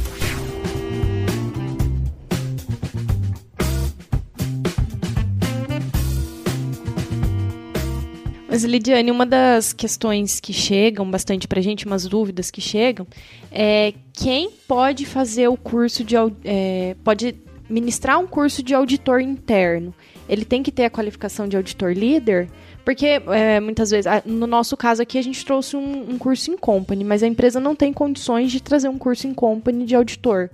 [8.55, 13.05] Mas, Lidiane, uma das questões que chegam bastante pra gente, umas dúvidas que chegam,
[13.51, 16.15] é quem pode fazer o curso de.
[16.45, 17.35] É, pode
[17.69, 19.93] ministrar um curso de auditor interno.
[20.29, 22.47] Ele tem que ter a qualificação de auditor líder?
[22.85, 26.55] Porque é, muitas vezes, no nosso caso aqui, a gente trouxe um, um curso em
[26.55, 30.49] company, mas a empresa não tem condições de trazer um curso em company de auditor.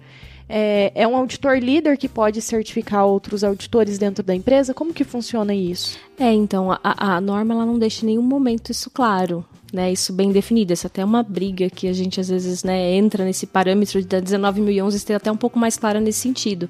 [0.54, 4.74] É, é, um auditor líder que pode certificar outros auditores dentro da empresa?
[4.74, 5.98] Como que funciona isso?
[6.20, 6.80] É, então, a,
[7.16, 9.46] a norma ela não deixa em nenhum momento isso claro.
[9.72, 12.92] Né, isso bem definido, essa até é uma briga que a gente às vezes né,
[12.94, 16.68] entra nesse parâmetro da 19.011 ser até um pouco mais clara nesse sentido.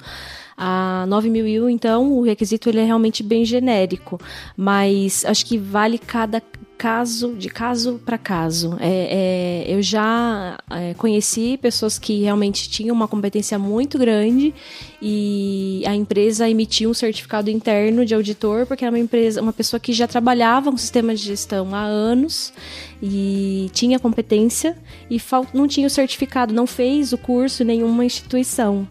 [0.56, 4.20] A 9001, então, o requisito ele é realmente bem genérico,
[4.56, 6.40] mas acho que vale cada
[6.82, 8.76] caso, de caso para caso.
[8.80, 14.52] É, é, eu já é, conheci pessoas que realmente tinham uma competência muito grande
[15.00, 19.80] e a empresa emitiu um certificado interno de auditor porque era uma empresa, uma pessoa
[19.80, 22.52] que já trabalhava com sistema de gestão há anos
[23.00, 24.76] e tinha competência
[25.08, 25.22] e
[25.54, 28.88] não tinha o certificado, não fez o curso em nenhuma instituição.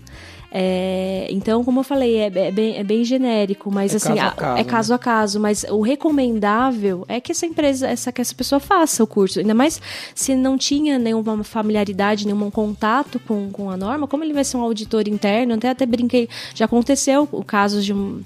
[0.53, 4.37] É, então, como eu falei, é, é, bem, é bem genérico, mas é assim, caso
[4.37, 4.95] caso, é caso né?
[4.97, 5.41] a caso.
[5.41, 9.39] Mas o recomendável é que essa empresa, essa, que essa pessoa faça o curso.
[9.39, 9.81] Ainda mais
[10.15, 14.57] se não tinha nenhuma familiaridade, nenhum contato com, com a norma, como ele vai ser
[14.57, 15.55] um auditor interno?
[15.55, 18.23] Até até brinquei, já aconteceu o caso de um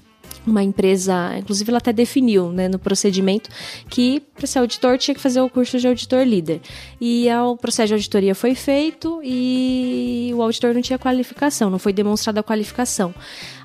[0.47, 3.49] uma empresa, inclusive ela até definiu né, no procedimento
[3.89, 6.61] que para ser auditor tinha que fazer o curso de auditor líder.
[7.01, 11.93] E o processo de auditoria foi feito e o auditor não tinha qualificação, não foi
[11.93, 13.15] demonstrada a qualificação.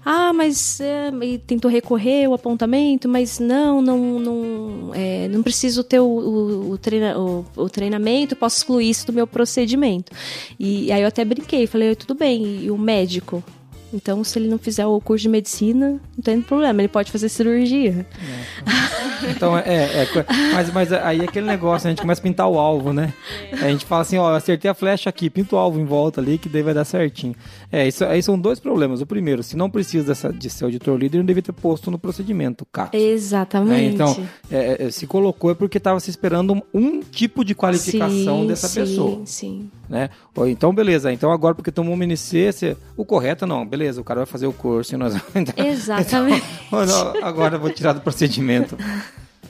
[0.05, 1.11] Ah, mas é,
[1.45, 6.77] tentou recorrer o apontamento, mas não, não, não, é, não preciso ter o, o, o,
[6.77, 10.11] treina, o, treinamento, posso excluir isso do meu procedimento.
[10.57, 13.43] E aí eu até brinquei, falei, tudo bem, e o médico?
[13.93, 17.29] Então, se ele não fizer o curso de medicina, não tem problema, ele pode fazer
[17.29, 18.05] cirurgia.
[18.21, 19.31] É.
[19.31, 20.07] Então, é, é,
[20.53, 23.13] mas, mas aí é aquele negócio, a gente começa a pintar o alvo, né?
[23.51, 26.37] A gente fala assim, ó, acertei a flecha aqui, pinta o alvo em volta ali,
[26.37, 27.35] que daí vai dar certinho.
[27.71, 28.99] É, isso, aí são dois problemas.
[28.99, 31.99] O primeiro, se não precisa dessa, de ser auditor líder, não devia ter posto no
[31.99, 32.95] procedimento, CAT.
[32.97, 33.79] Exatamente.
[33.79, 37.53] É, então, é, é, se colocou é porque estava se esperando um, um, tipo de
[37.53, 39.21] qualificação sim, dessa sim, pessoa.
[39.25, 40.09] Sim, né?
[40.47, 41.13] Então, beleza.
[41.13, 44.47] Então, agora, porque tomou uma NC, você, o correto não, beleza, o cara vai fazer
[44.47, 45.13] o curso e nós
[45.55, 46.43] Exatamente.
[46.67, 48.75] Então, agora eu vou tirar do procedimento.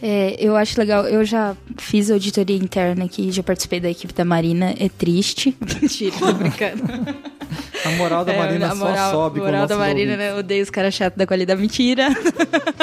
[0.02, 4.24] É, eu acho legal, eu já fiz auditoria interna aqui, já participei da equipe da
[4.24, 5.56] Marina, é triste.
[5.82, 6.84] Mentira, tô brincando.
[7.84, 10.18] A moral da Marina É, a moral, só sobe a com moral da Marina, ouvintes.
[10.18, 10.32] né?
[10.32, 11.60] Eu odeio os caras chatos da qualidade.
[11.60, 12.10] Mentira!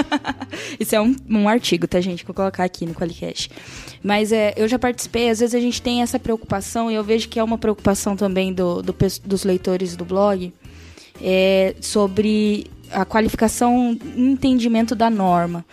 [0.81, 2.25] Isso é um, um artigo, tá, gente?
[2.25, 3.51] Que eu vou colocar aqui no Qualicast.
[4.03, 7.29] Mas é, eu já participei, às vezes a gente tem essa preocupação, e eu vejo
[7.29, 10.53] que é uma preocupação também do, do dos leitores do blog,
[11.23, 15.65] é, sobre a qualificação e entendimento da norma.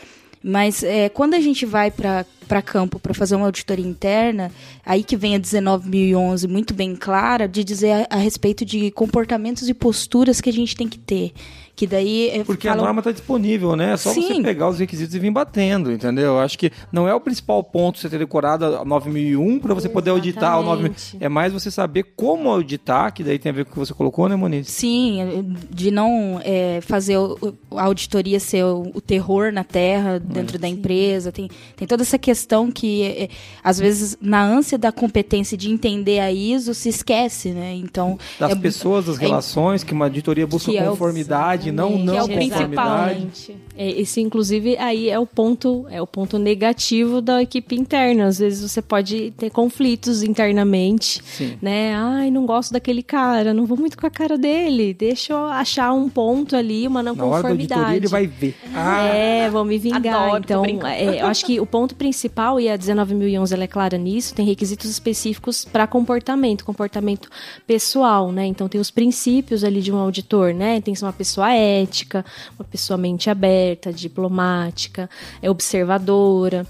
[0.44, 2.26] Mas é, quando a gente vai para
[2.62, 4.52] campo para fazer uma auditoria interna,
[4.86, 9.68] aí que vem a 19.011 muito bem clara de dizer a, a respeito de comportamentos
[9.70, 11.32] e posturas que a gente tem que ter.
[11.76, 13.94] Que daí é, Porque falam- a norma está disponível, né?
[13.94, 14.44] É só você Sim.
[14.44, 16.34] pegar os requisitos e vir batendo, entendeu?
[16.34, 19.90] Eu Acho que não é o principal ponto você ter decorado a 9001 para você
[19.90, 20.92] poder auditar o 9000.
[20.92, 21.18] Exatamente.
[21.26, 23.92] É mais você saber como auditar, que daí tem a ver com o que você
[23.94, 24.70] colocou, né, Moniz?
[24.70, 30.60] Sim, de não é, fazer o- a auditoria ser o, o terror na terra dentro
[30.60, 31.32] da empresa.
[31.32, 32.43] Tem, tem toda essa questão
[32.74, 33.30] que, é, é,
[33.64, 37.74] às vezes, na ânsia da competência de entender a ISO, se esquece, né?
[37.76, 41.72] Então, Das é- pessoas, das é- relações, que uma auditoria busca Que é o- conformidade,
[41.72, 43.12] não Exatamente, não Que é o principal, conformidade.
[43.12, 43.56] Exatamente.
[43.78, 48.26] É, esse, inclusive, aí é o ponto, é o ponto negativo da equipe interna.
[48.28, 51.58] Às vezes você pode ter conflitos internamente, Sim.
[51.62, 51.94] né?
[51.96, 54.94] Ai, não gosto daquele cara, não vou muito com a cara dele.
[54.94, 57.74] Deixa eu achar um ponto ali, uma não Na hora da conformidade.
[57.82, 58.56] auditoria ele vai ver.
[58.76, 60.04] Ah, É, vão me vingar.
[60.24, 63.98] Adoro, então, é, eu acho que o ponto principal, e a 19.011 ela é clara
[63.98, 67.30] nisso, tem requisitos específicos para comportamento, comportamento
[67.66, 68.46] pessoal, né?
[68.46, 70.82] Então, tem os princípios ali de um auditor, né?
[70.82, 72.26] Tem que ser uma pessoa ética,
[72.58, 75.10] uma pessoa mente aberta, diplomática,
[75.42, 76.66] é observadora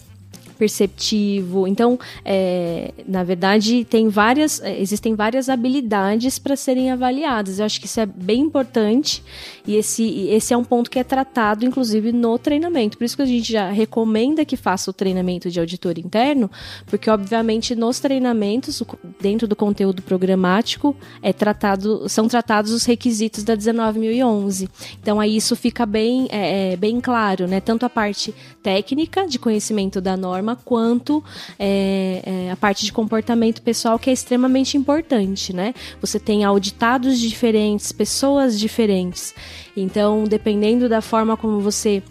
[0.53, 1.67] perceptivo.
[1.67, 7.59] Então, é, na verdade, tem várias, é, existem várias habilidades para serem avaliadas.
[7.59, 9.23] Eu acho que isso é bem importante
[9.65, 12.97] e esse, esse é um ponto que é tratado, inclusive, no treinamento.
[12.97, 16.51] Por isso que a gente já recomenda que faça o treinamento de auditor interno,
[16.85, 18.83] porque, obviamente, nos treinamentos,
[19.21, 24.69] dentro do conteúdo programático, é tratado, são tratados os requisitos da 19.011.
[25.01, 27.61] Então, aí isso fica bem, é, é, bem claro, né?
[27.61, 31.23] Tanto a parte técnica de conhecimento da norma, quanto
[31.57, 35.73] é, é, a parte de comportamento pessoal, que é extremamente importante, né?
[36.01, 39.33] Você tem auditados diferentes, pessoas diferentes.
[39.75, 42.03] Então, dependendo da forma como você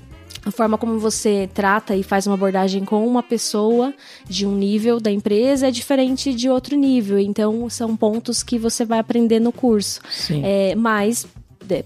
[0.45, 3.95] a forma como você trata e faz uma abordagem com uma pessoa
[4.29, 7.19] de um nível da empresa é diferente de outro nível.
[7.19, 10.01] Então, são pontos que você vai aprender no curso.
[10.11, 10.43] Sim.
[10.45, 11.27] É, mas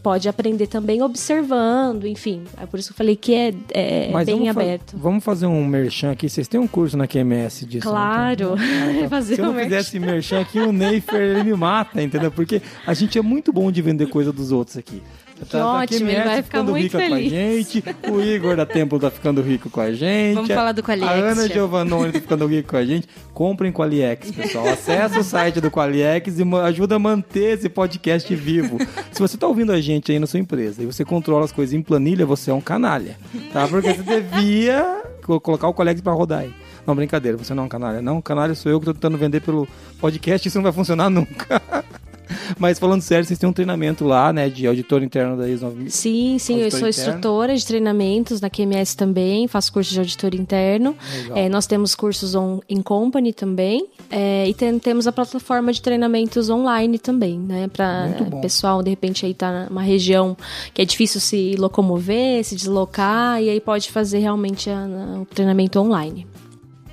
[0.03, 2.45] pode aprender também observando, enfim.
[2.61, 4.97] É por isso que eu falei que é, é Mas bem vamos fa- aberto.
[4.99, 6.29] vamos fazer um merchan aqui.
[6.29, 7.87] Vocês têm um curso na QMS disso?
[7.87, 8.55] Claro,
[9.11, 9.77] fazer Se eu um não merchan.
[9.77, 12.31] fizesse merchan aqui, o Neifer me mata, entendeu?
[12.33, 15.03] Porque a gente é muito bom de vender coisa dos outros aqui.
[15.39, 17.11] Tá, tá ótimo, ele vai ficar ficando muito rica feliz.
[17.11, 20.35] com a gente, o Igor da Templo tá ficando rico com a gente.
[20.35, 21.55] Vamos falar do A Qualiex, Ana já.
[21.55, 23.07] Giovannone tá ficando rico com a gente.
[23.35, 24.67] Comprem Qualiex, pessoal.
[24.69, 28.79] Acesse o site do Qualiex e ajuda a manter esse podcast vivo.
[29.13, 31.75] Se você tá ouvindo a gente aí na sua empresa e você controla as coisas
[31.75, 33.17] em planilha, você é um canalha,
[33.53, 33.69] tá?
[33.69, 36.55] Porque você devia co- colocar o Qualiex pra rodar aí.
[36.87, 38.01] Não, brincadeira, você não é um canalha.
[38.01, 39.69] Não, canalha sou eu que tô tentando vender pelo
[40.01, 41.61] podcast, isso não vai funcionar nunca.
[42.59, 45.91] Mas falando sério, vocês têm um treinamento lá, né, de auditor interno da ISO 9000.
[45.91, 47.09] Sim, sim, eu Auditor sou interno.
[47.19, 50.97] instrutora de treinamentos na QMS também, faço curso de auditor interno.
[51.35, 53.87] É, nós temos cursos on, em company também.
[54.11, 57.69] é, e tem- temos a plataforma de treinamentos online também, né?
[57.69, 58.09] Para
[58.41, 60.37] pessoal, de repente, aí tá numa região
[60.73, 64.85] que é difícil se locomover, se deslocar, e aí pode fazer realmente a-
[65.17, 66.27] a- o treinamento online.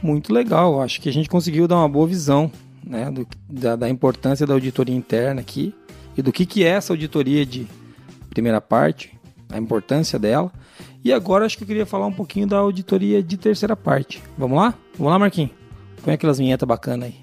[0.02, 2.52] Muito legal, acho que a gente conseguiu dar uma boa visão
[2.86, 5.74] né, do- da, da importância da auditoria interna aqui
[6.18, 7.68] e do que, que é essa auditoria de
[8.30, 9.18] primeira parte,
[9.52, 10.52] a importância dela.
[11.04, 14.22] E agora acho que eu queria falar um pouquinho da auditoria de terceira parte.
[14.38, 14.74] Vamos lá?
[14.98, 15.52] Vamos lá, Marquinhos?
[16.04, 17.16] Põe aquelas vinhetas bacanas aí.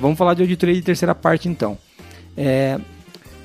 [0.00, 1.76] Vamos falar de auditoria de terceira parte então.
[2.36, 2.78] É,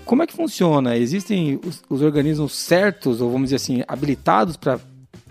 [0.06, 0.98] como é que funciona?
[0.98, 4.80] Existem os, os organismos certos, ou vamos dizer assim, habilitados para,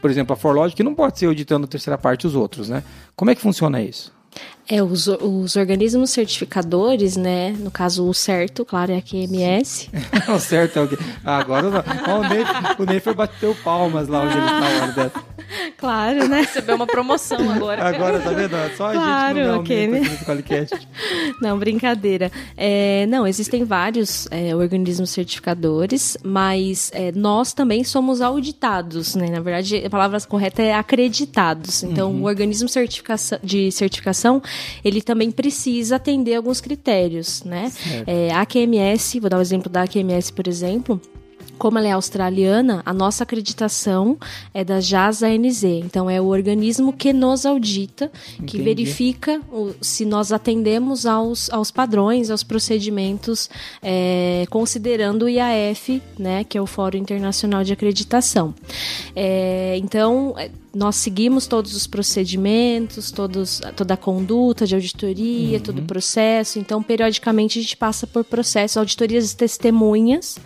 [0.01, 2.83] por exemplo, a Forlogic não pode ser auditando terceira parte os outros, né?
[3.15, 4.13] Como é que funciona isso?
[4.69, 7.51] É, os, os organismos certificadores, né?
[7.59, 9.91] No caso, o certo, claro, é a QMS.
[10.35, 10.97] o certo é o quê?
[11.25, 12.19] Ah, agora não.
[12.19, 12.45] O Ney,
[12.79, 14.59] o Ney foi bateu palmas lá onde ele está.
[14.59, 15.33] a hora dessa.
[15.77, 16.41] Claro, né?
[16.43, 17.85] Recebeu uma promoção agora.
[17.85, 18.57] Agora, tá vendo?
[18.77, 20.01] Só a Claro, gente não né?
[21.41, 22.31] Não, brincadeira.
[22.57, 29.29] É, não, existem vários é, organismos certificadores, mas é, nós também somos auditados, né?
[29.29, 31.83] Na verdade, a palavra correta é acreditados.
[31.83, 34.41] Então, o organismo certificação, de certificação,
[34.85, 37.73] ele também precisa atender alguns critérios, né?
[38.07, 41.01] É, a QMS, vou dar o exemplo da QMS, por exemplo,
[41.59, 44.19] como ela é australiana, a nossa acreditação
[44.53, 45.63] é da JAS-ANZ.
[45.63, 48.63] Então, é o organismo que nos audita, que Entendi.
[48.63, 53.49] verifica o- se nós atendemos aos, aos padrões, aos procedimentos,
[53.81, 58.53] é, considerando o IAF, né, que é o Fórum Internacional de Acreditação.
[59.15, 65.81] É, então, é, nós seguimos todos os procedimentos, todos, toda a conduta de auditoria, todo
[65.81, 66.59] o processo.
[66.59, 70.39] Então, periodicamente, a gente passa por processos, auditorias de testemunhas,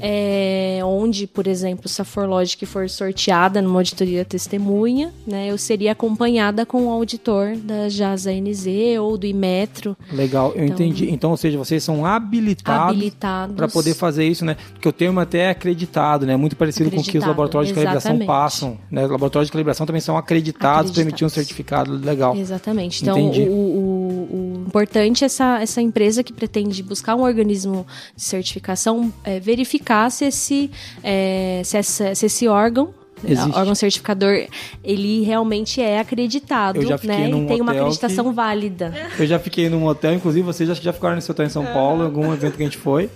[0.00, 5.92] é, onde, por exemplo, se a Forlogic for sorteada numa auditoria testemunha, né, eu seria
[5.92, 8.66] acompanhada com o auditor da JASA NZ
[9.00, 11.10] ou do Imetro, Legal, eu Então- entendi.
[11.10, 13.56] Então, ou seja, vocês são habilitados habilitados.
[13.56, 14.56] para poder fazer isso, né?
[14.72, 16.36] Porque o termo até é acreditado, né?
[16.36, 19.04] Muito parecido com o que os Acreditado, laboratórios de calibração passam, né?
[19.04, 21.34] Os laboratórios de calibração também são acreditados, para emitir um Acreditados.
[21.34, 22.36] certificado legal.
[22.36, 23.02] Exatamente.
[23.02, 24.28] Então, o, o-
[24.62, 27.86] o importante é essa, essa empresa que pretende buscar um organismo
[28.16, 30.70] de certificação é, verificar se esse,
[31.02, 32.94] é, se, essa- se esse órgão.
[33.24, 33.56] Existe.
[33.56, 34.46] órgão certificador,
[34.82, 37.30] ele realmente é acreditado, né?
[37.30, 38.92] E tem uma acreditação que- válida.
[39.16, 42.02] Eu já fiquei num hotel, inclusive vocês já, já ficaram nesse hotel em São Paulo,
[42.02, 43.08] em algum evento que a gente foi.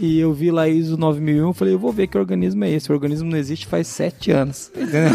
[0.00, 2.90] E eu vi lá ISO 9001, eu falei, eu vou ver que organismo é esse.
[2.90, 4.70] O organismo não existe faz sete anos.
[4.74, 5.10] Entendeu?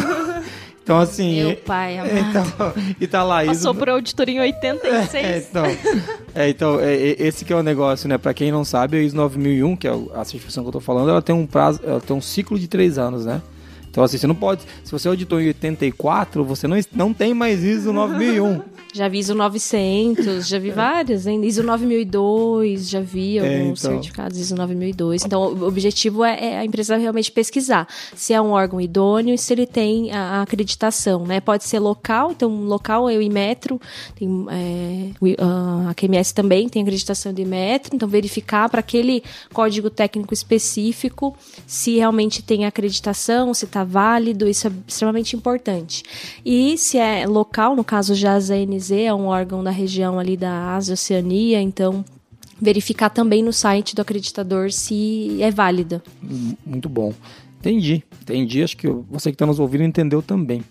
[0.87, 1.43] Então, assim.
[1.43, 2.15] Meu pai, amado.
[2.17, 3.55] então, e tá lá, ISO.
[3.55, 5.17] Passou por auditoria em 86.
[5.27, 5.65] É, então,
[6.33, 8.17] é, então é, é, esse que é o negócio, né?
[8.17, 11.09] Pra quem não sabe, a ISO 9001, que é a certificação que eu tô falando,
[11.09, 13.41] ela tem um prazo, ela tem um ciclo de três anos, né?
[13.89, 14.61] Então, assim, você não pode.
[14.81, 18.61] Se você auditou em 84, você não, não tem mais ISO 9001.
[18.93, 21.43] Já vi ISO 900, já vi várias, hein?
[21.45, 23.91] ISO 9002, já vi É, alguns então.
[23.93, 25.25] certificados ISO 9002.
[25.25, 29.37] Então, o objetivo é, é a empresa realmente pesquisar se é um órgão idôneo e
[29.37, 31.39] se ele tem a, a acreditação, né?
[31.39, 33.79] Pode ser local, então, local é o Imetro,
[34.15, 35.37] tem, é, o I-
[35.89, 39.23] a QMS também tem acreditação do Imetro, então, verificar para aquele
[39.53, 41.35] código técnico específico
[41.67, 46.03] se realmente tem acreditação, se está válido, isso é extremamente importante.
[46.45, 48.39] E se é local, no caso já a
[48.77, 52.03] ZNZ é um órgão da região ali da Ásia, Oceania, então
[52.61, 56.01] verificar também no site do acreditador se é válida.
[56.23, 57.13] Hum, Muito bom.
[57.59, 58.63] Entendi, entendi.
[58.63, 60.63] Acho que você que está nos ouvindo entendeu também.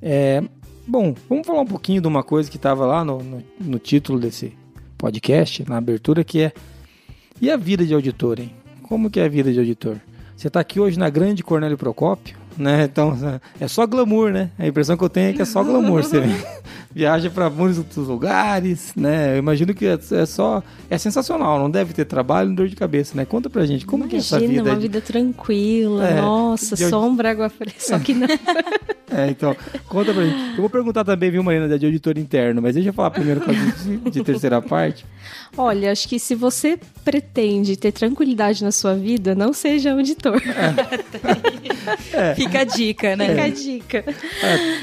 [0.00, 0.42] É,
[0.86, 4.18] bom, vamos falar um pouquinho de uma coisa que estava lá no, no, no título
[4.18, 4.52] desse
[4.98, 6.52] podcast, na abertura, que é
[7.40, 8.52] e a vida de auditor, hein?
[8.82, 10.00] Como que é a vida de auditor?
[10.36, 12.84] Você está aqui hoje na grande Cornélio Procópio, né?
[12.84, 13.16] Então
[13.60, 14.50] é só glamour, né?
[14.58, 16.02] A impressão que eu tenho é que é só glamour.
[16.02, 16.20] Você
[16.94, 19.34] viaja para muitos outros lugares, né?
[19.34, 21.58] Eu imagino que é, é só é sensacional.
[21.58, 23.24] Não deve ter trabalho, nem dor de cabeça, né?
[23.24, 24.70] Conta pra gente como que é essa Imagina, vida.
[24.70, 28.28] uma de- vida tranquila, É, nossa, de- sombra, água fresca, só que não.
[29.16, 29.54] É, então,
[29.86, 30.50] conta pra gente.
[30.56, 33.50] Eu vou perguntar também, viu, Marina, de auditor interno, mas deixa eu falar primeiro com
[33.50, 35.06] a de, de terceira parte.
[35.56, 40.40] Olha, acho que se você pretende ter tranquilidade na sua vida, não seja auditor.
[42.34, 43.28] Fica a dica, né?
[43.28, 44.04] Fica a dica.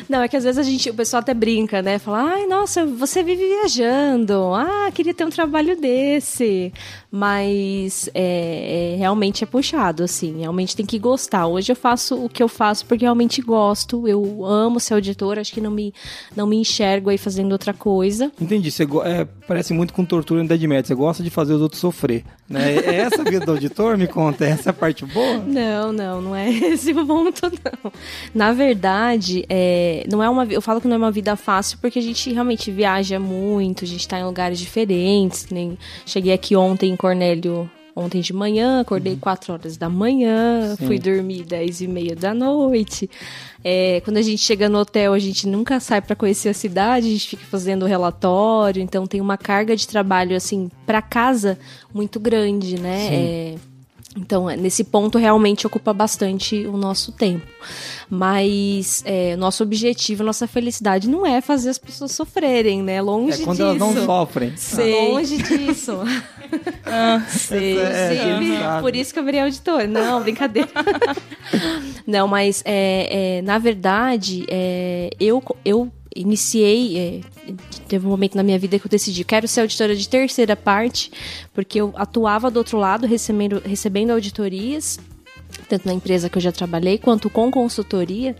[0.07, 1.97] Não, é que às vezes a gente, o pessoal até brinca, né?
[1.97, 4.53] Fala, ai, nossa, você vive viajando.
[4.53, 6.71] Ah, queria ter um trabalho desse.
[7.12, 10.39] Mas é, é, realmente é puxado, assim.
[10.39, 11.47] Realmente tem que gostar.
[11.47, 14.07] Hoje eu faço o que eu faço porque realmente gosto.
[14.07, 15.93] Eu amo ser auditor, acho que não me,
[16.36, 18.31] não me enxergo aí fazendo outra coisa.
[18.39, 21.62] Entendi, você é, parece muito com tortura no Idade Média, você gosta de fazer os
[21.62, 22.24] outros sofrer.
[22.48, 22.78] Né?
[22.78, 23.98] É essa a vida do auditor?
[23.98, 25.40] Me conta, é essa a parte boa?
[25.40, 27.92] Não, não, não é esse o ponto, não.
[28.34, 32.00] Na verdade, é, não é uma, eu falo que não é uma vida fácil porque
[32.00, 35.48] a gente realmente viaja muito, a gente tá em lugares diferentes.
[35.52, 40.88] Nem, cheguei aqui ontem em Cornélio, ontem de manhã, acordei 4 horas da manhã, Sim.
[40.88, 43.10] fui dormir 10 e meia da noite.
[43.63, 47.08] É, quando a gente chega no hotel, a gente nunca sai para conhecer a cidade,
[47.08, 51.58] a gente fica fazendo relatório, então tem uma carga de trabalho, assim, para casa
[51.93, 53.56] muito grande, né?
[54.15, 57.45] Então, é, nesse ponto, realmente ocupa bastante o nosso tempo.
[58.10, 63.02] Mas é, nosso objetivo, nossa felicidade não é fazer as pessoas sofrerem, né?
[63.02, 63.63] Longe É quando disso.
[63.63, 64.52] elas não sofrem.
[64.58, 65.12] Sei.
[65.12, 65.93] Longe disso.
[67.30, 67.78] Sei.
[67.80, 69.88] É, Inclusive, é, por isso que eu virei auditor.
[69.88, 70.69] Não, brincadeira.
[72.06, 74.45] não, mas é, é, na verdade,
[75.19, 76.97] eu, eu iniciei.
[76.97, 77.54] é,
[77.88, 81.12] teve um momento na minha vida que eu decidi, quero ser auditora de terceira parte,
[81.54, 85.00] porque eu atuava do outro lado, recebendo, recebendo auditorias,
[85.67, 88.36] tanto na empresa que eu já trabalhei, quanto com consultoria.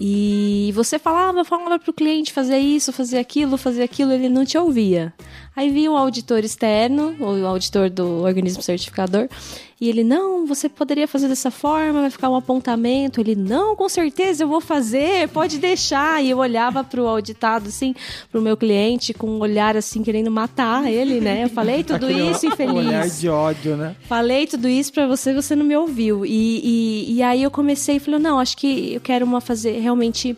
[0.00, 4.58] E você falava, falava pro cliente fazer isso, fazer aquilo, fazer aquilo, ele não te
[4.58, 5.14] ouvia.
[5.54, 9.28] Aí vinha o auditor externo, ou o auditor do organismo certificador,
[9.84, 13.20] E ele, não, você poderia fazer dessa forma, vai ficar um apontamento.
[13.20, 16.24] Ele, não, com certeza eu vou fazer, pode deixar.
[16.24, 17.94] E eu olhava pro auditado, assim,
[18.32, 21.44] pro meu cliente, com um olhar assim, querendo matar ele, né?
[21.44, 22.74] Eu falei tudo isso, infeliz.
[22.74, 23.94] olhar de ódio, né?
[24.08, 26.24] Falei tudo isso pra você, você não me ouviu.
[26.24, 29.80] E, e, e aí eu comecei e falei, não, acho que eu quero uma fazer
[29.80, 30.34] realmente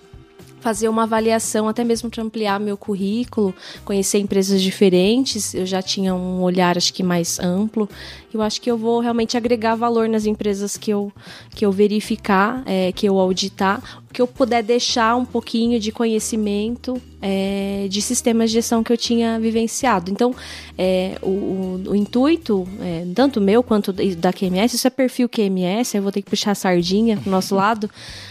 [0.67, 5.55] fazer uma avaliação, até mesmo para ampliar meu currículo, conhecer empresas diferentes.
[5.55, 7.89] Eu já tinha um olhar, acho que mais amplo.
[8.37, 11.13] Eu acho que eu vou realmente agregar valor nas empresas que eu,
[11.51, 13.83] que eu verificar, é, que eu auditar,
[14.13, 18.97] que eu puder deixar um pouquinho de conhecimento é, de sistemas de gestão que eu
[18.97, 20.11] tinha vivenciado.
[20.11, 20.35] Então,
[20.77, 25.97] é, o, o, o, intuito, é, tanto meu quanto da QMS, isso é perfil QMS,
[25.97, 27.91] eu vou ter que puxar a sardinha pro nosso lado,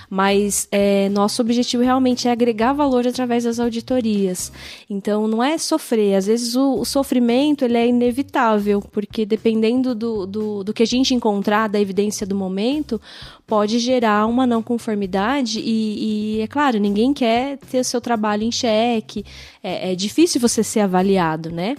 [0.10, 4.52] mas é, nosso objetivo realmente é agregar valor através das auditorias.
[4.90, 6.16] Então, não é sofrer.
[6.16, 10.86] Às vezes o, o sofrimento ele é inevitável, porque dependendo do, do, do que a
[10.86, 13.02] gente encontrar, da evidência do momento,
[13.48, 18.44] pode gerar uma não conformidade e, e, é claro, ninguém quer ter o seu trabalho
[18.44, 19.26] em xeque,
[19.64, 21.76] é, é difícil você ser avaliado, né?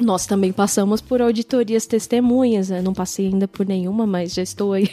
[0.00, 2.80] Nós também passamos por auditorias testemunhas, né?
[2.80, 4.90] não passei ainda por nenhuma, mas já estou aí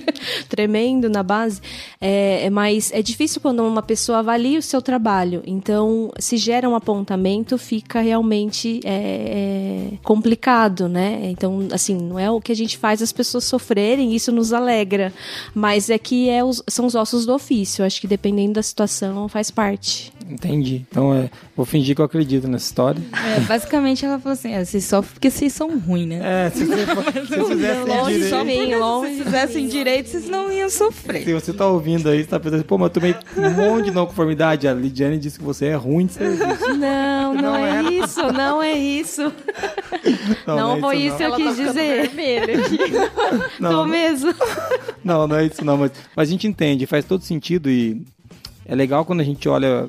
[0.48, 1.60] tremendo na base.
[2.00, 5.42] É, é, mas é difícil quando uma pessoa avalia o seu trabalho.
[5.46, 11.20] Então, se gera um apontamento, fica realmente é, é, complicado, né?
[11.30, 15.12] Então, assim, não é o que a gente faz as pessoas sofrerem, isso nos alegra.
[15.54, 17.84] Mas é que é os, são os ossos do ofício.
[17.84, 20.12] Acho que dependendo da situação, faz parte.
[20.28, 20.86] Entendi.
[20.88, 23.02] Então, é, vou fingir que eu acredito nessa história.
[23.36, 26.46] É, basicamente, ela falou assim: é, vocês sofrem porque vocês são ruins, né?
[26.46, 26.88] É, se vocês
[27.48, 28.78] fizessem direito.
[28.78, 31.24] Longe se fizessem direito, vocês não iam sofrer.
[31.24, 33.90] Se você tá ouvindo aí, você tá pensando, pô, mas eu tomei um monte de
[33.90, 34.66] não conformidade.
[34.66, 36.74] A Lidiane disse que você é ruim de serviço.
[36.74, 39.32] Não, não, não é isso, não é isso.
[40.46, 42.10] Não, não, não foi isso, que eu quis tá dizer.
[43.60, 44.34] Não, Tô mesmo.
[45.04, 48.02] Não, não é isso não, mas, mas a gente entende, faz todo sentido e
[48.64, 49.86] é legal quando a gente olha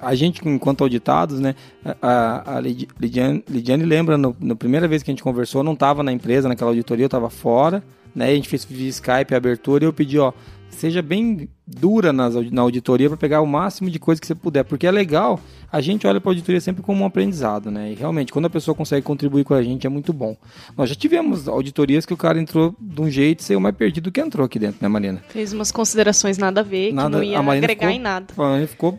[0.00, 1.54] a gente, enquanto auditados, né,
[2.00, 6.02] a, a Lidiane, Lidiane lembra, no, na primeira vez que a gente conversou, não estava
[6.02, 7.82] na empresa, naquela auditoria, eu estava fora,
[8.14, 10.32] né, a gente fez via Skype a abertura e eu pedi, ó,
[10.70, 14.64] seja bem dura nas, na auditoria para pegar o máximo de coisa que você puder,
[14.64, 15.38] porque é legal,
[15.70, 18.50] a gente olha para a auditoria sempre como um aprendizado, né, e realmente, quando a
[18.50, 20.34] pessoa consegue contribuir com a gente, é muito bom.
[20.76, 24.04] Nós já tivemos auditorias que o cara entrou de um jeito e saiu mais perdido
[24.04, 25.22] do que entrou aqui dentro, né, Marina?
[25.28, 28.26] Fez umas considerações nada a ver, nada, que não ia agregar ficou, em nada.
[28.36, 28.98] A Marina ficou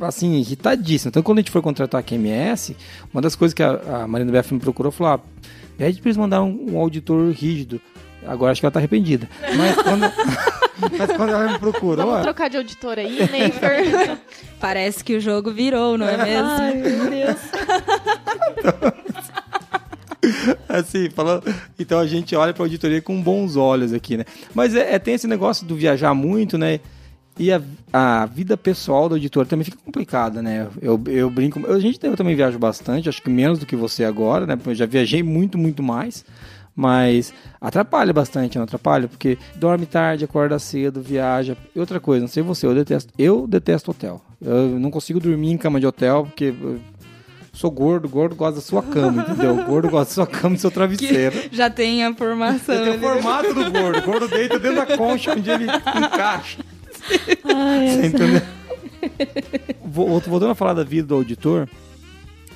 [0.00, 1.08] assim, irritadíssimo.
[1.08, 2.76] Então, quando a gente foi contratar a QMS,
[3.12, 5.20] uma das coisas que a, a Marina BF me procurou, falou, ah,
[5.76, 7.80] pede pra eles mandarem um, um, auditor rígido.
[8.26, 9.28] Agora acho que ela tá arrependida.
[9.56, 10.02] Mas quando,
[10.98, 12.06] mas quando ela me procurou...
[12.06, 14.18] Vamos trocar de auditor aí, Neifer.
[14.58, 16.48] Parece que o jogo virou, não é mesmo?
[16.48, 17.36] Ai, meu Deus.
[20.68, 21.42] assim, falando.
[21.78, 24.24] Então a gente olha para a auditoria com bons olhos aqui, né?
[24.54, 26.80] Mas é, é, tem esse negócio do viajar muito, né?
[27.38, 27.60] E a,
[27.92, 30.68] a vida pessoal do auditor também fica complicada, né?
[30.80, 31.60] Eu, eu brinco.
[31.60, 34.58] Eu, a gente, eu também viajo bastante, acho que menos do que você agora, né?
[34.64, 36.24] Eu já viajei muito, muito mais.
[36.74, 39.08] Mas atrapalha bastante, não atrapalha?
[39.08, 41.56] Porque dorme tarde, acorda cedo, viaja.
[41.74, 43.12] E outra coisa, não sei você, eu detesto.
[43.18, 44.20] Eu detesto hotel.
[44.40, 46.54] Eu não consigo dormir em cama de hotel porque
[47.56, 49.56] sou gordo, gordo gosta da sua cama, entendeu?
[49.64, 51.48] Gordo gosta da sua cama e do seu travesseiro.
[51.48, 52.74] Que já tem a formação.
[52.74, 53.98] Já tem o formato do gordo.
[53.98, 56.58] O gordo deita dentro da concha onde ele encaixa.
[57.44, 58.42] Ai, Você entendeu?
[59.84, 61.68] Voltando a falar da vida do auditor,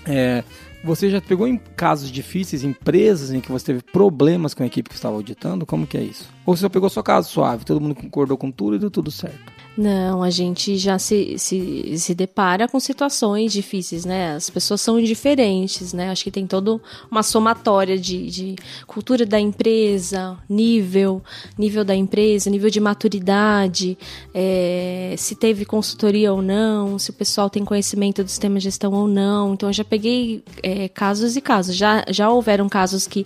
[0.04, 0.42] é,
[0.82, 4.88] você já pegou em casos difíceis, empresas em que você teve problemas com a equipe
[4.88, 5.66] que estava auditando?
[5.66, 6.28] Como que é isso?
[6.46, 9.10] Ou você só pegou só caso suave, todo mundo concordou com tudo e deu tudo
[9.10, 9.59] certo?
[9.76, 14.34] Não, a gente já se, se, se depara com situações difíceis, né?
[14.34, 16.10] As pessoas são diferentes, né?
[16.10, 18.56] Acho que tem toda uma somatória de, de
[18.86, 21.22] cultura da empresa, nível,
[21.56, 23.96] nível da empresa, nível de maturidade,
[24.34, 28.92] é, se teve consultoria ou não, se o pessoal tem conhecimento do sistema de gestão
[28.92, 29.54] ou não.
[29.54, 31.76] Então, eu já peguei é, casos e casos.
[31.76, 33.24] Já, já houveram casos que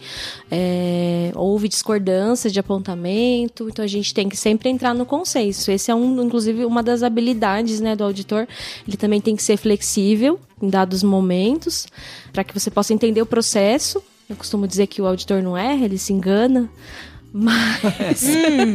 [0.51, 5.71] é, houve discordância de apontamento, então a gente tem que sempre entrar no consenso.
[5.71, 8.47] Esse é um inclusive uma das habilidades né, do auditor.
[8.87, 11.87] Ele também tem que ser flexível em dados momentos,
[12.33, 14.03] para que você possa entender o processo.
[14.29, 16.69] Eu costumo dizer que o auditor não erra, ele se engana.
[17.33, 18.23] Mas.
[18.23, 18.73] hum,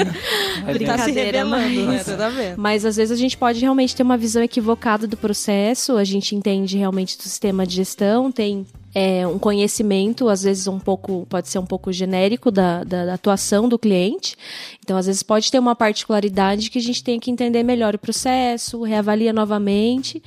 [0.73, 2.55] brincadeira, tá mas, né?
[2.57, 6.35] mas às vezes a gente pode realmente ter uma visão equivocada do processo, a gente
[6.35, 11.47] entende realmente do sistema de gestão, tem é, um conhecimento, às vezes um pouco, pode
[11.47, 14.35] ser um pouco genérico da, da, da, atuação do cliente.
[14.79, 17.99] Então, às vezes pode ter uma particularidade que a gente tem que entender melhor o
[17.99, 20.21] processo, reavalia novamente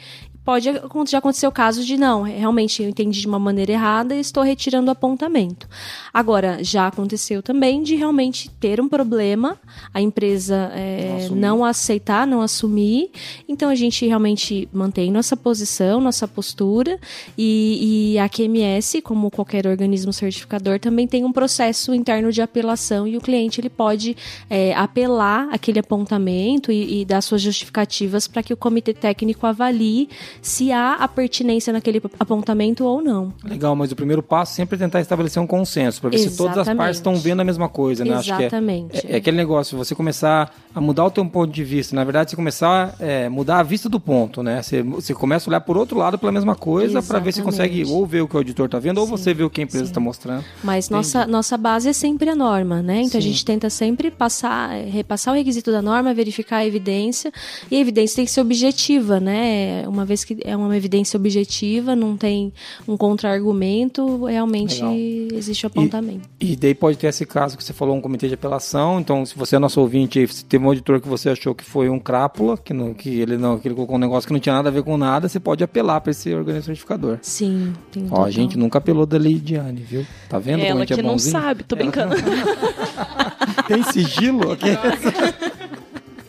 [0.45, 0.69] pode
[1.09, 4.43] já acontecer o caso de não, realmente eu entendi de uma maneira errada e estou
[4.43, 5.69] retirando o apontamento.
[6.13, 9.57] Agora, já aconteceu também de realmente ter um problema,
[9.95, 13.11] a empresa é, não, não aceitar, não assumir,
[13.49, 16.99] então a gente realmente mantém nossa posição, nossa postura
[17.39, 23.07] e, e a QMS, como qualquer organismo certificador, também tem um processo interno de apelação
[23.07, 24.17] e o cliente ele pode
[24.51, 30.09] é, apelar aquele apontamento e, e dar suas justificativas para que o comitê técnico avalie
[30.41, 33.33] se há a pertinência naquele apontamento ou não.
[33.45, 36.37] Legal, mas o primeiro passo sempre é tentar estabelecer um consenso, para ver Exatamente.
[36.37, 38.19] se todas as partes estão vendo a mesma coisa, né?
[38.19, 38.93] Exatamente.
[38.93, 41.65] Acho que é, é, é, aquele negócio, você começar a mudar o teu ponto de
[41.65, 44.63] vista, na verdade, você começar a é, mudar a vista do ponto, né?
[44.63, 47.85] Você, você começa a olhar por outro lado pela mesma coisa, para ver se consegue
[47.89, 49.01] ou ver o que o auditor está vendo, Sim.
[49.01, 50.45] ou você ver o que a empresa está mostrando.
[50.63, 53.01] Mas nossa, nossa base é sempre a norma, né?
[53.01, 53.19] Então Sim.
[53.19, 57.33] a gente tenta sempre passar, repassar o requisito da norma, verificar a evidência,
[57.71, 59.85] e a evidência tem que ser objetiva, né?
[59.87, 62.53] Uma vez que é uma evidência objetiva, não tem
[62.87, 64.95] um contra-argumento, realmente Legal.
[65.39, 66.29] existe o apontamento.
[66.41, 69.25] E, e, daí pode ter esse caso que você falou, um comitê de apelação, então
[69.25, 71.99] se você é nosso ouvinte, se teve um auditor que você achou que foi um
[71.99, 74.69] crápula, que, não, que ele não que ele colocou um negócio que não tinha nada
[74.69, 77.19] a ver com nada, você pode apelar para esse organismo certificador.
[77.23, 77.73] Sim.
[77.91, 80.07] Tem Ó, a gente nunca apelou da Lidiane, viu?
[80.29, 81.35] Tá vendo Ela como a gente que é bonzinho?
[81.35, 82.15] não sabe, tô brincando.
[83.69, 84.53] tem sigilo?
[84.53, 84.73] Okay?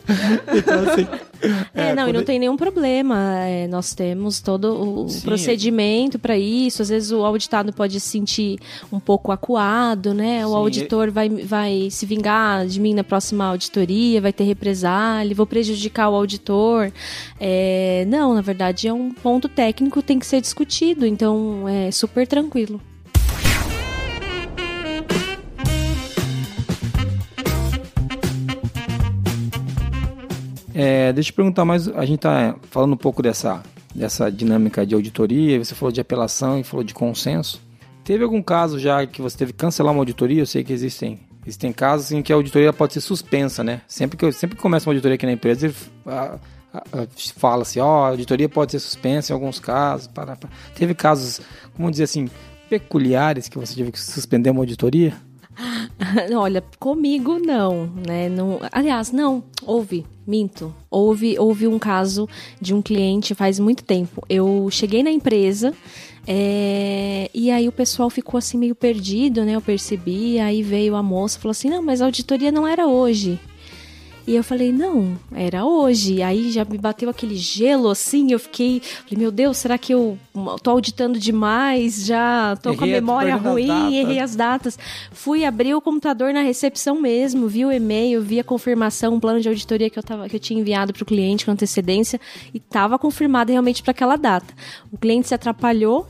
[0.54, 1.06] então, assim,
[1.74, 3.38] é, é, não, e não tem nenhum problema.
[3.40, 6.82] É, nós temos todo o Sim, procedimento para isso.
[6.82, 8.58] Às vezes o auditado pode se sentir
[8.92, 10.44] um pouco acuado, né?
[10.46, 15.34] O Sim, auditor vai, vai se vingar de mim na próxima auditoria, vai ter represália,
[15.34, 16.92] vou prejudicar o auditor.
[17.40, 22.26] É, não, na verdade é um ponto técnico tem que ser discutido, então é super
[22.26, 22.80] tranquilo.
[30.74, 33.62] É, deixa eu perguntar mais, a gente está falando um pouco dessa,
[33.94, 37.62] dessa dinâmica de auditoria, você falou de apelação e falou de consenso.
[38.02, 40.42] Teve algum caso já que você teve que cancelar uma auditoria?
[40.42, 43.82] Eu sei que existem Existem casos em que a auditoria pode ser suspensa, né?
[43.86, 45.74] Sempre que, eu, sempre que começa uma auditoria aqui na empresa, ele
[47.36, 50.06] fala assim, ó, oh, a auditoria pode ser suspensa em alguns casos.
[50.06, 50.48] Para, para.
[50.74, 51.42] Teve casos,
[51.74, 52.30] como dizer assim,
[52.70, 55.12] peculiares que você teve que suspender uma auditoria?
[56.36, 58.28] Olha, comigo não, né?
[58.28, 60.74] Não, aliás, não, houve, minto.
[60.90, 62.28] Houve, houve um caso
[62.60, 64.22] de um cliente faz muito tempo.
[64.28, 65.74] Eu cheguei na empresa
[66.26, 69.52] é, e aí o pessoal ficou assim meio perdido, né?
[69.52, 72.86] Eu percebi, aí veio a moça e falou assim: não, mas a auditoria não era
[72.86, 73.38] hoje.
[74.26, 76.22] E eu falei, não, era hoje.
[76.22, 80.18] Aí já me bateu aquele gelo assim, eu fiquei, falei, meu Deus, será que eu
[80.62, 82.06] tô auditando demais?
[82.06, 84.78] Já tô errei com a memória ruim, errei as datas.
[85.12, 89.40] Fui abrir o computador na recepção mesmo, vi o e-mail, vi a confirmação, um plano
[89.40, 92.18] de auditoria que eu, tava, que eu tinha enviado para o cliente com antecedência
[92.52, 94.54] e estava confirmado realmente para aquela data.
[94.90, 96.06] O cliente se atrapalhou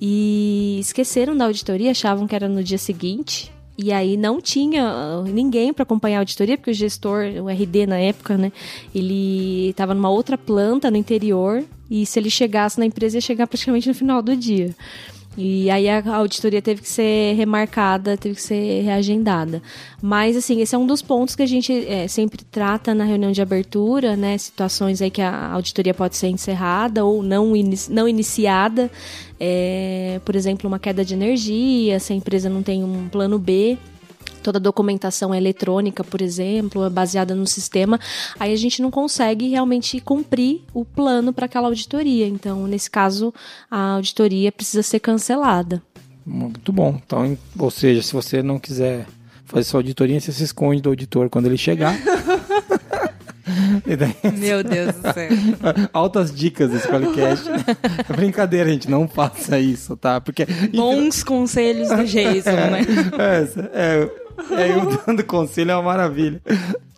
[0.00, 3.55] e esqueceram da auditoria, achavam que era no dia seguinte.
[3.78, 7.86] E aí não tinha ah, ninguém para acompanhar a auditoria, porque o gestor, o RD
[7.86, 8.50] na época, né,
[8.94, 13.46] ele estava numa outra planta no interior e se ele chegasse na empresa ia chegar
[13.46, 14.74] praticamente no final do dia.
[15.36, 19.62] E aí a auditoria teve que ser remarcada, teve que ser reagendada.
[20.00, 23.30] Mas, assim, esse é um dos pontos que a gente é, sempre trata na reunião
[23.30, 24.38] de abertura, né?
[24.38, 27.52] Situações aí que a auditoria pode ser encerrada ou não,
[27.90, 28.90] não iniciada.
[29.38, 33.76] É, por exemplo, uma queda de energia, se a empresa não tem um plano B
[34.46, 37.98] toda a documentação é eletrônica, por exemplo, é baseada no sistema,
[38.38, 42.28] aí a gente não consegue realmente cumprir o plano para aquela auditoria.
[42.28, 43.34] Então, nesse caso,
[43.68, 45.82] a auditoria precisa ser cancelada.
[46.24, 47.00] Muito bom.
[47.04, 49.04] Então, ou seja, se você não quiser
[49.44, 51.96] fazer sua auditoria, você se esconde do auditor quando ele chegar.
[53.46, 55.28] Daí, Meu Deus do céu.
[55.92, 57.48] Altas dicas desse podcast.
[57.48, 60.20] É brincadeira, gente, não faça isso, tá?
[60.20, 60.44] Porque
[60.74, 62.80] bons conselhos do Jason, é, né?
[63.18, 66.40] É, é, é, eu dando conselho é uma maravilha.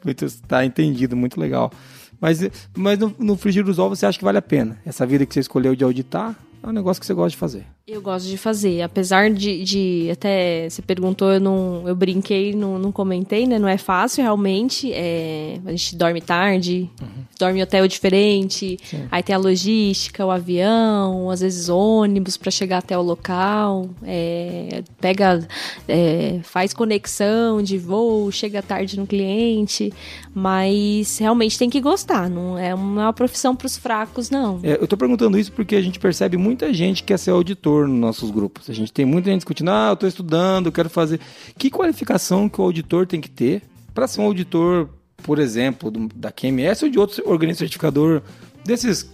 [0.05, 1.72] Muito, tá entendido, muito legal.
[2.20, 2.41] Mas,
[2.76, 4.78] mas no, no frigir dos ovos você acha que vale a pena?
[4.84, 7.66] Essa vida que você escolheu de auditar é um negócio que você gosta de fazer.
[7.86, 12.78] Eu gosto de fazer, apesar de, de até você perguntou, eu não, eu brinquei, não,
[12.78, 13.59] não comentei, né?
[13.59, 14.92] Não é fácil realmente.
[14.92, 17.09] É, a gente dorme tarde, uhum.
[17.38, 19.06] dorme em hotel diferente, Sim.
[19.11, 24.82] aí tem a logística, o avião, às vezes ônibus para chegar até o local, é,
[25.00, 25.48] pega,
[25.88, 29.90] é, faz conexão de voo, chega tarde no cliente,
[30.34, 34.61] mas realmente tem que gostar, não é uma profissão para os fracos, não.
[34.62, 37.86] É, eu tô perguntando isso porque a gente percebe muita gente que quer ser auditor
[37.86, 38.70] nos nossos grupos.
[38.70, 41.20] A gente tem muita gente discutindo, ah, eu estou estudando, eu quero fazer.
[41.59, 44.88] Que qualificação que o auditor tem que ter para ser um auditor,
[45.22, 48.22] por exemplo, da QMS ou de outro organismo certificador
[48.64, 49.11] desses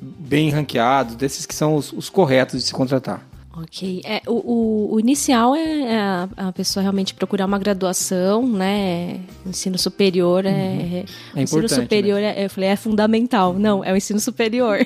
[0.00, 3.27] bem ranqueados, desses que são os, os corretos de se contratar.
[3.62, 4.02] Ok.
[4.04, 9.18] É, o, o, o inicial é, é a, a, pessoa realmente procurar uma graduação, né?
[9.44, 10.50] Ensino superior é.
[10.50, 11.04] Uhum.
[11.36, 11.68] É ensino né?
[11.68, 12.34] superior né?
[12.36, 13.54] é, eu falei, é fundamental.
[13.54, 14.78] Não, é o ensino superior.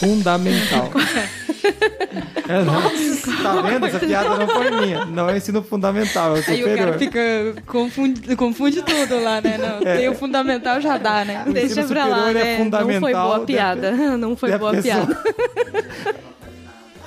[0.00, 0.90] Fundamental.
[2.48, 2.82] É, não.
[3.42, 3.86] Tá vendo?
[3.86, 5.04] Essa piada não foi minha.
[5.04, 6.68] Não é ensino fundamental, é superior.
[6.68, 7.20] Aí o cara fica.
[7.64, 9.56] Confunde, confunde tudo lá, né?
[9.56, 9.98] Não, é.
[9.98, 11.44] Tem o fundamental, já dá, né?
[11.46, 12.56] O Deixa pra lá, é né?
[12.58, 13.92] Fundamental não foi boa piada.
[14.16, 15.06] Não foi boa pessoa...
[15.06, 15.22] piada.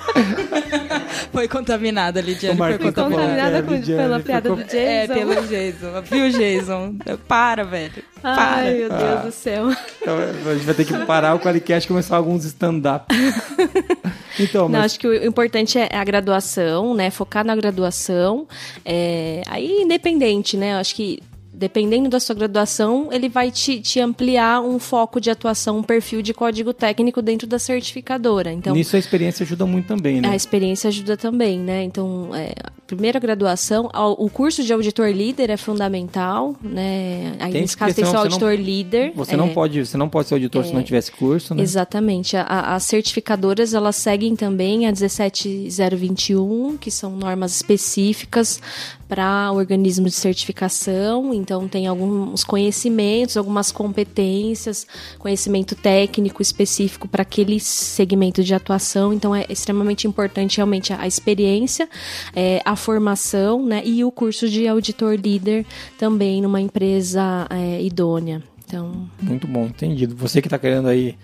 [1.32, 2.56] Foi contaminada, Lidiane.
[2.56, 4.76] Foi contaminada com, pela piada do Jason.
[4.76, 6.02] É, pelo Jason.
[6.02, 6.94] Viu, Jason?
[7.26, 8.04] Para, velho.
[8.22, 8.42] Para.
[8.42, 9.22] Ai, meu Deus ah.
[9.24, 9.70] do céu.
[10.00, 13.06] Então, a gente vai ter que parar o Qualicast e começar alguns stand-up.
[14.36, 14.72] Então, mas...
[14.72, 17.08] Não, acho que o importante é a graduação, né?
[17.08, 18.48] Focar na graduação.
[18.84, 19.42] É...
[19.46, 20.74] Aí, independente, né?
[20.74, 21.22] Acho que
[21.54, 26.20] dependendo da sua graduação, ele vai te, te, ampliar um foco de atuação, um perfil
[26.20, 28.52] de código técnico dentro da certificadora.
[28.52, 30.28] Então, Nisso a experiência ajuda muito também, né?
[30.28, 31.84] A experiência ajuda também, né?
[31.84, 32.54] Então, é,
[32.86, 33.88] primeira graduação,
[34.18, 37.34] o curso de auditor líder é fundamental, né?
[37.38, 39.12] Aí, tem, nesse caso tem só auditor não, líder.
[39.14, 41.62] Você é, não pode, você não pode ser auditor é, se não tivesse curso, né?
[41.62, 42.36] Exatamente.
[42.36, 48.60] A, as certificadoras elas seguem também a 17021, que são normas específicas
[49.08, 54.86] para organismos de certificação, então tem alguns conhecimentos, algumas competências,
[55.18, 61.88] conhecimento técnico específico para aquele segmento de atuação, então é extremamente importante realmente a, experiência,
[62.34, 65.66] é, a formação né, e o curso de auditor líder
[65.98, 68.42] também numa empresa é, idônea.
[68.66, 69.08] Então...
[69.20, 70.16] Muito bom, entendido.
[70.16, 71.16] Você que está querendo aí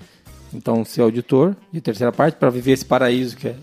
[0.53, 3.55] então, ser auditor de terceira parte, para viver esse paraíso que a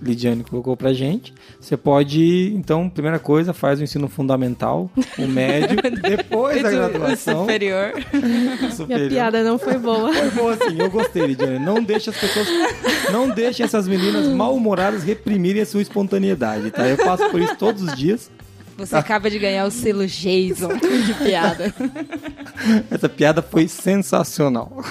[0.00, 5.78] Lidiane colocou para gente, você pode, então, primeira coisa, faz o ensino fundamental, o médio,
[6.02, 7.40] depois da graduação.
[7.40, 7.92] Superior.
[8.72, 8.98] superior.
[8.98, 10.12] Minha piada não foi boa.
[10.12, 11.58] Foi boa sim, eu gostei, Lidiane.
[11.58, 12.48] Não deixe as pessoas,
[13.12, 16.88] não deixe essas meninas mal-humoradas reprimirem a sua espontaneidade, tá?
[16.88, 18.30] Eu passo por isso todos os dias.
[18.80, 21.74] Você acaba de ganhar o selo Jason de piada.
[22.90, 24.82] Essa piada foi sensacional.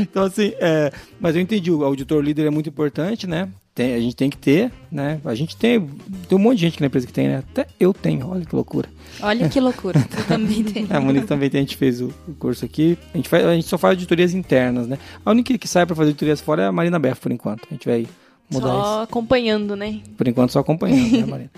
[0.00, 3.48] Então, assim, é, mas eu entendi, o auditor líder é muito importante, né?
[3.74, 5.20] Tem, a gente tem que ter, né?
[5.24, 5.80] A gente tem,
[6.28, 7.38] tem um monte de gente que na empresa que tem, né?
[7.38, 8.88] Até eu tenho, olha que loucura.
[9.20, 10.86] Olha que loucura, tu também tem.
[10.88, 12.96] a Monique também tem, a gente fez o, o, curso aqui.
[13.12, 14.96] A gente, faz, a gente só faz auditorias internas, né?
[15.24, 17.66] A única que sai para fazer auditorias fora é a Marina Beff, por enquanto.
[17.68, 18.06] A gente vai
[18.48, 18.84] mudar só isso.
[18.84, 20.00] Só acompanhando, né?
[20.16, 21.50] Por enquanto, só acompanhando, né, Marina?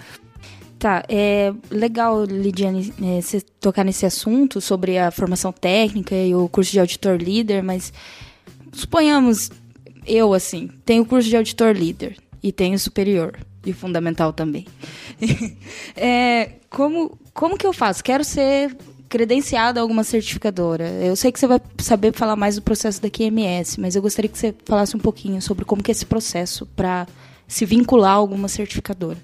[0.78, 6.48] Tá, é legal, Lidiane, é, você tocar nesse assunto sobre a formação técnica e o
[6.50, 7.92] curso de auditor líder, mas
[8.72, 9.50] suponhamos,
[10.06, 14.66] eu assim, tenho o curso de auditor líder e tenho superior e fundamental também.
[15.96, 18.04] é, como, como que eu faço?
[18.04, 18.76] Quero ser
[19.08, 20.90] credenciado a alguma certificadora.
[20.90, 24.28] Eu sei que você vai saber falar mais do processo da QMS, mas eu gostaria
[24.28, 27.06] que você falasse um pouquinho sobre como que é esse processo para
[27.48, 29.18] se vincular a alguma certificadora.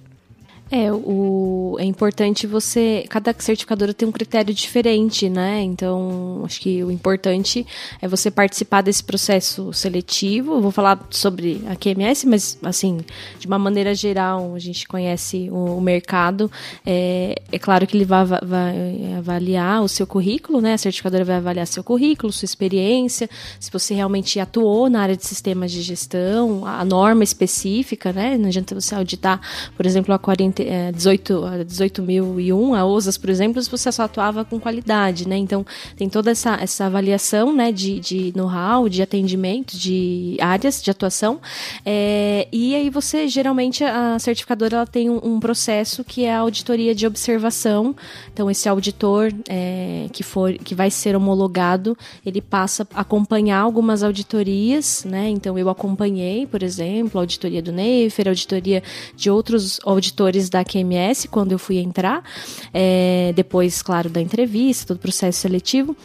[0.74, 3.04] É, o, é importante você.
[3.10, 5.60] Cada certificadora tem um critério diferente, né?
[5.60, 7.66] Então, acho que o importante
[8.00, 10.62] é você participar desse processo seletivo.
[10.62, 13.00] Vou falar sobre a QMS, mas, assim,
[13.38, 16.50] de uma maneira geral, a gente conhece o, o mercado.
[16.86, 20.72] É, é, claro que ele vai, vai, avaliar o seu currículo, né?
[20.72, 23.28] A certificadora vai avaliar seu currículo, sua experiência,
[23.60, 28.38] se você realmente atuou na área de sistemas de gestão, a norma específica, né?
[28.38, 29.38] Não adianta você auditar,
[29.76, 31.34] por exemplo, a 40 é, 18,
[31.66, 35.36] 18.001, a OSAS, por exemplo, você só atuava com qualidade, né?
[35.36, 35.64] Então,
[35.96, 41.40] tem toda essa, essa avaliação, né, de, de know-how, de atendimento, de áreas de atuação.
[41.84, 46.38] É, e aí você, geralmente, a certificadora ela tem um, um, processo que é a
[46.38, 47.94] auditoria de observação.
[48.32, 54.02] Então, esse auditor é, que, for, que vai ser homologado, ele passa a acompanhar algumas
[54.02, 55.28] auditorias, né?
[55.28, 58.82] Então, eu acompanhei, por exemplo, a auditoria do Neifer, a auditoria
[59.16, 62.22] de outros auditores da QMS quando eu fui entrar,
[62.72, 65.96] é, depois, claro, da entrevista, todo o processo seletivo.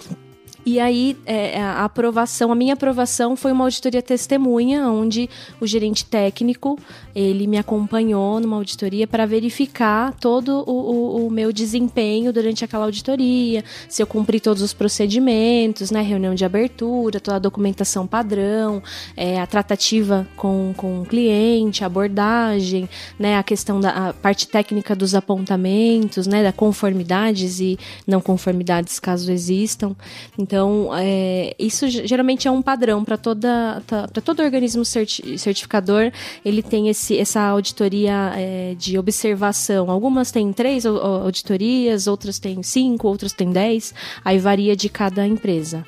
[0.68, 5.30] E aí, é, a aprovação, a minha aprovação foi uma auditoria testemunha, onde
[5.62, 6.78] o gerente técnico,
[7.16, 12.84] ele me acompanhou numa auditoria para verificar todo o, o, o, meu desempenho durante aquela
[12.84, 18.84] auditoria, se eu cumpri todos os procedimentos, né, reunião de abertura, toda a documentação padrão,
[19.16, 24.50] é, a tratativa com, com o cliente, a abordagem, né, a questão da a parte
[24.50, 29.96] técnica dos apontamentos, né, da conformidades e não conformidades caso existam.
[30.38, 36.12] Então, então, é, isso geralmente é um padrão para toda para todo organismo certi certificador.
[36.44, 39.92] Ele tem esse, essa auditoria é, de observação.
[39.92, 43.94] Algumas têm três auditorias, outras têm cinco, outras têm dez.
[44.26, 45.86] Aí varia de cada empresa.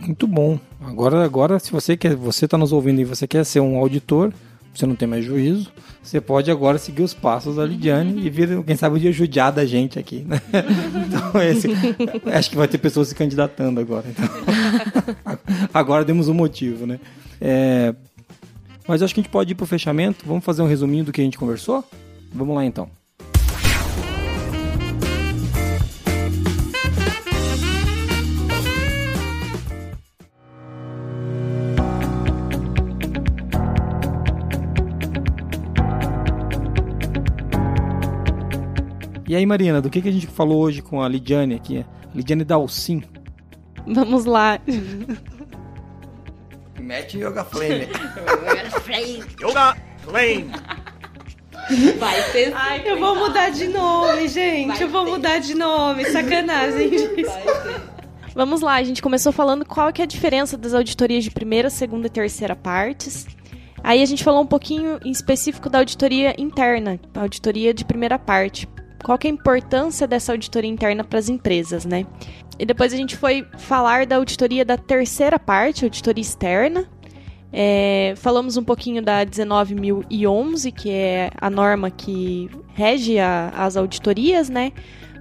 [0.00, 0.58] Muito bom.
[0.80, 4.32] Agora, agora se você quer, você está nos ouvindo e você quer ser um auditor,
[4.78, 5.72] você não tem mais juízo,
[6.02, 9.52] você pode agora seguir os passos da Lidiane e vir, quem sabe, um dia judiar
[9.52, 10.40] da gente aqui, né?
[11.06, 11.68] Então, esse,
[12.32, 14.04] acho que vai ter pessoas se candidatando agora.
[14.08, 14.24] Então.
[15.72, 16.98] Agora demos um motivo, né?
[17.40, 17.94] É,
[18.86, 20.24] mas acho que a gente pode ir para o fechamento.
[20.26, 21.84] Vamos fazer um resuminho do que a gente conversou?
[22.32, 22.88] Vamos lá então.
[39.28, 41.84] E aí, Marina, do que, que a gente falou hoje com a Lidiane aqui?
[42.14, 43.02] Lidiane Dalcin.
[43.86, 44.60] Vamos lá.
[46.78, 47.88] Mete Yoga Flame.
[49.42, 50.50] Yoga Flame.
[51.98, 52.52] Vai ter.
[52.54, 54.80] Ai, eu vou mudar de nome, gente.
[54.80, 56.04] eu vou mudar de nome.
[56.04, 56.90] Sacanagem.
[58.32, 61.70] Vamos lá, a gente começou falando qual que é a diferença das auditorias de primeira,
[61.70, 63.26] segunda e terceira partes.
[63.82, 68.18] Aí a gente falou um pouquinho em específico da auditoria interna, a auditoria de primeira
[68.18, 68.68] parte.
[69.06, 72.04] Qual que é a importância dessa auditoria interna para as empresas, né?
[72.58, 76.90] E depois a gente foi falar da auditoria da terceira parte, auditoria externa.
[77.52, 84.48] É, falamos um pouquinho da 19.011, que é a norma que rege a, as auditorias,
[84.48, 84.72] né?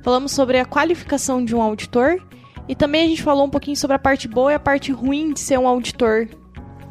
[0.01, 2.19] Falamos sobre a qualificação de um auditor
[2.67, 5.31] e também a gente falou um pouquinho sobre a parte boa e a parte ruim
[5.31, 6.27] de ser um auditor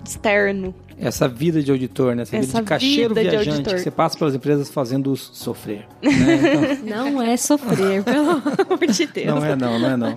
[0.07, 0.73] externo.
[0.99, 2.23] Essa vida de auditor, né?
[2.23, 3.75] Essa, Essa vida de caixeiro vida de viajante auditor.
[3.75, 5.87] que você passa pelas empresas fazendo-os sofrer.
[6.03, 6.81] Né?
[6.85, 9.27] Então, Não é sofrer, pelo amor de Deus.
[9.27, 10.15] não é não, não é não.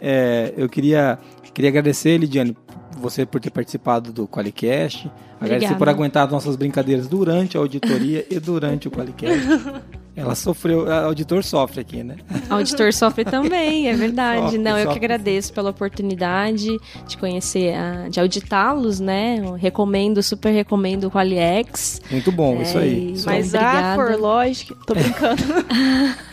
[0.00, 1.18] É, eu queria,
[1.52, 2.56] queria agradecer, Lidiane,
[2.98, 5.10] você por ter participado do Qualicast.
[5.40, 5.76] Agradecer Obrigada.
[5.76, 9.42] por aguentar as nossas brincadeiras durante a auditoria e durante o Qualicast.
[10.14, 12.16] Ela sofreu, a auditor sofre aqui, né?
[12.50, 14.42] Auditor sofre também, é verdade.
[14.42, 16.68] Sofre, Não, eu que agradeço pela oportunidade
[17.08, 19.38] de conhecer, a- de auditá-los, né?
[19.42, 22.00] Eu recomendo, super recomendo o Qualiex.
[22.10, 23.12] Muito bom, É, isso aí.
[23.12, 23.38] Isso aí.
[23.38, 24.02] Mas a Obrigada.
[24.02, 25.42] Forlogic, tô brincando.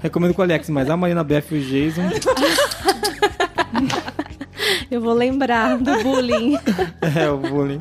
[0.00, 2.02] Recomendo com o Alex, mas a Marina Beff e o Jason.
[4.90, 6.56] Eu vou lembrar do bullying.
[7.16, 7.80] é, o bullying.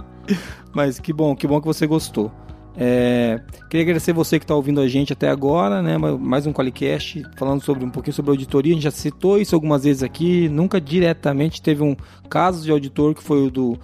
[0.74, 2.32] Mas que bom, que bom que você gostou.
[2.80, 5.98] É, queria agradecer você que está ouvindo a gente até agora, né?
[5.98, 8.72] Mais um Qualicast falando sobre um pouquinho sobre auditoria.
[8.72, 10.48] A gente já citou isso algumas vezes aqui.
[10.48, 11.96] Nunca diretamente teve um
[12.30, 13.80] caso de auditor que foi o do,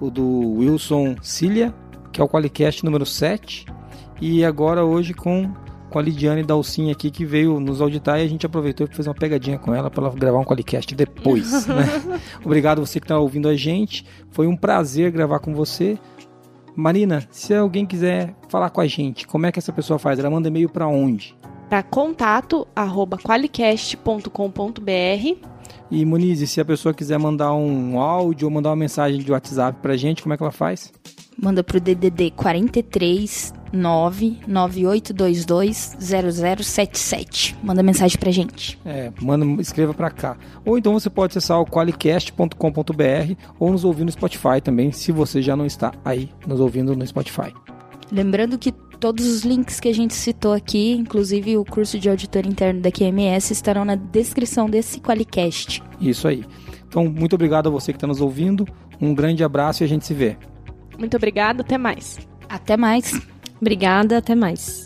[0.00, 1.74] o do Wilson Cilia,
[2.12, 3.66] que é o Qualicast número 7.
[4.20, 5.52] E agora hoje com,
[5.90, 9.08] com a Lidiane Dalcin aqui que veio nos auditar e a gente aproveitou para fazer
[9.08, 11.66] uma pegadinha com ela para ela gravar um Qualicast depois.
[11.66, 12.20] né?
[12.44, 14.06] Obrigado você que está ouvindo a gente.
[14.30, 15.98] Foi um prazer gravar com você.
[16.76, 20.18] Marina, se alguém quiser falar com a gente, como é que essa pessoa faz?
[20.18, 21.34] Ela manda e-mail para onde?
[21.70, 25.55] Para contato arroba qualicast.com.br
[25.90, 29.78] E Muniz, se a pessoa quiser mandar um áudio ou mandar uma mensagem de WhatsApp
[29.80, 30.92] pra gente, como é que ela faz?
[31.38, 37.56] Manda pro DDD 43 99822 0077.
[37.62, 38.78] Manda mensagem pra gente.
[38.84, 40.38] É, manda, escreva pra cá.
[40.64, 45.42] Ou então você pode acessar o qualicast.com.br ou nos ouvir no Spotify também, se você
[45.42, 47.52] já não está aí nos ouvindo no Spotify.
[48.10, 52.46] Lembrando que todos os links que a gente citou aqui, inclusive o curso de auditor
[52.46, 55.82] interno da QMS, estarão na descrição desse Qualicast.
[56.00, 56.44] Isso aí.
[56.88, 58.66] Então, muito obrigado a você que está nos ouvindo.
[59.00, 60.36] Um grande abraço e a gente se vê.
[60.98, 62.18] Muito obrigada, até mais.
[62.48, 63.12] Até mais!
[63.60, 64.85] Obrigada, até mais.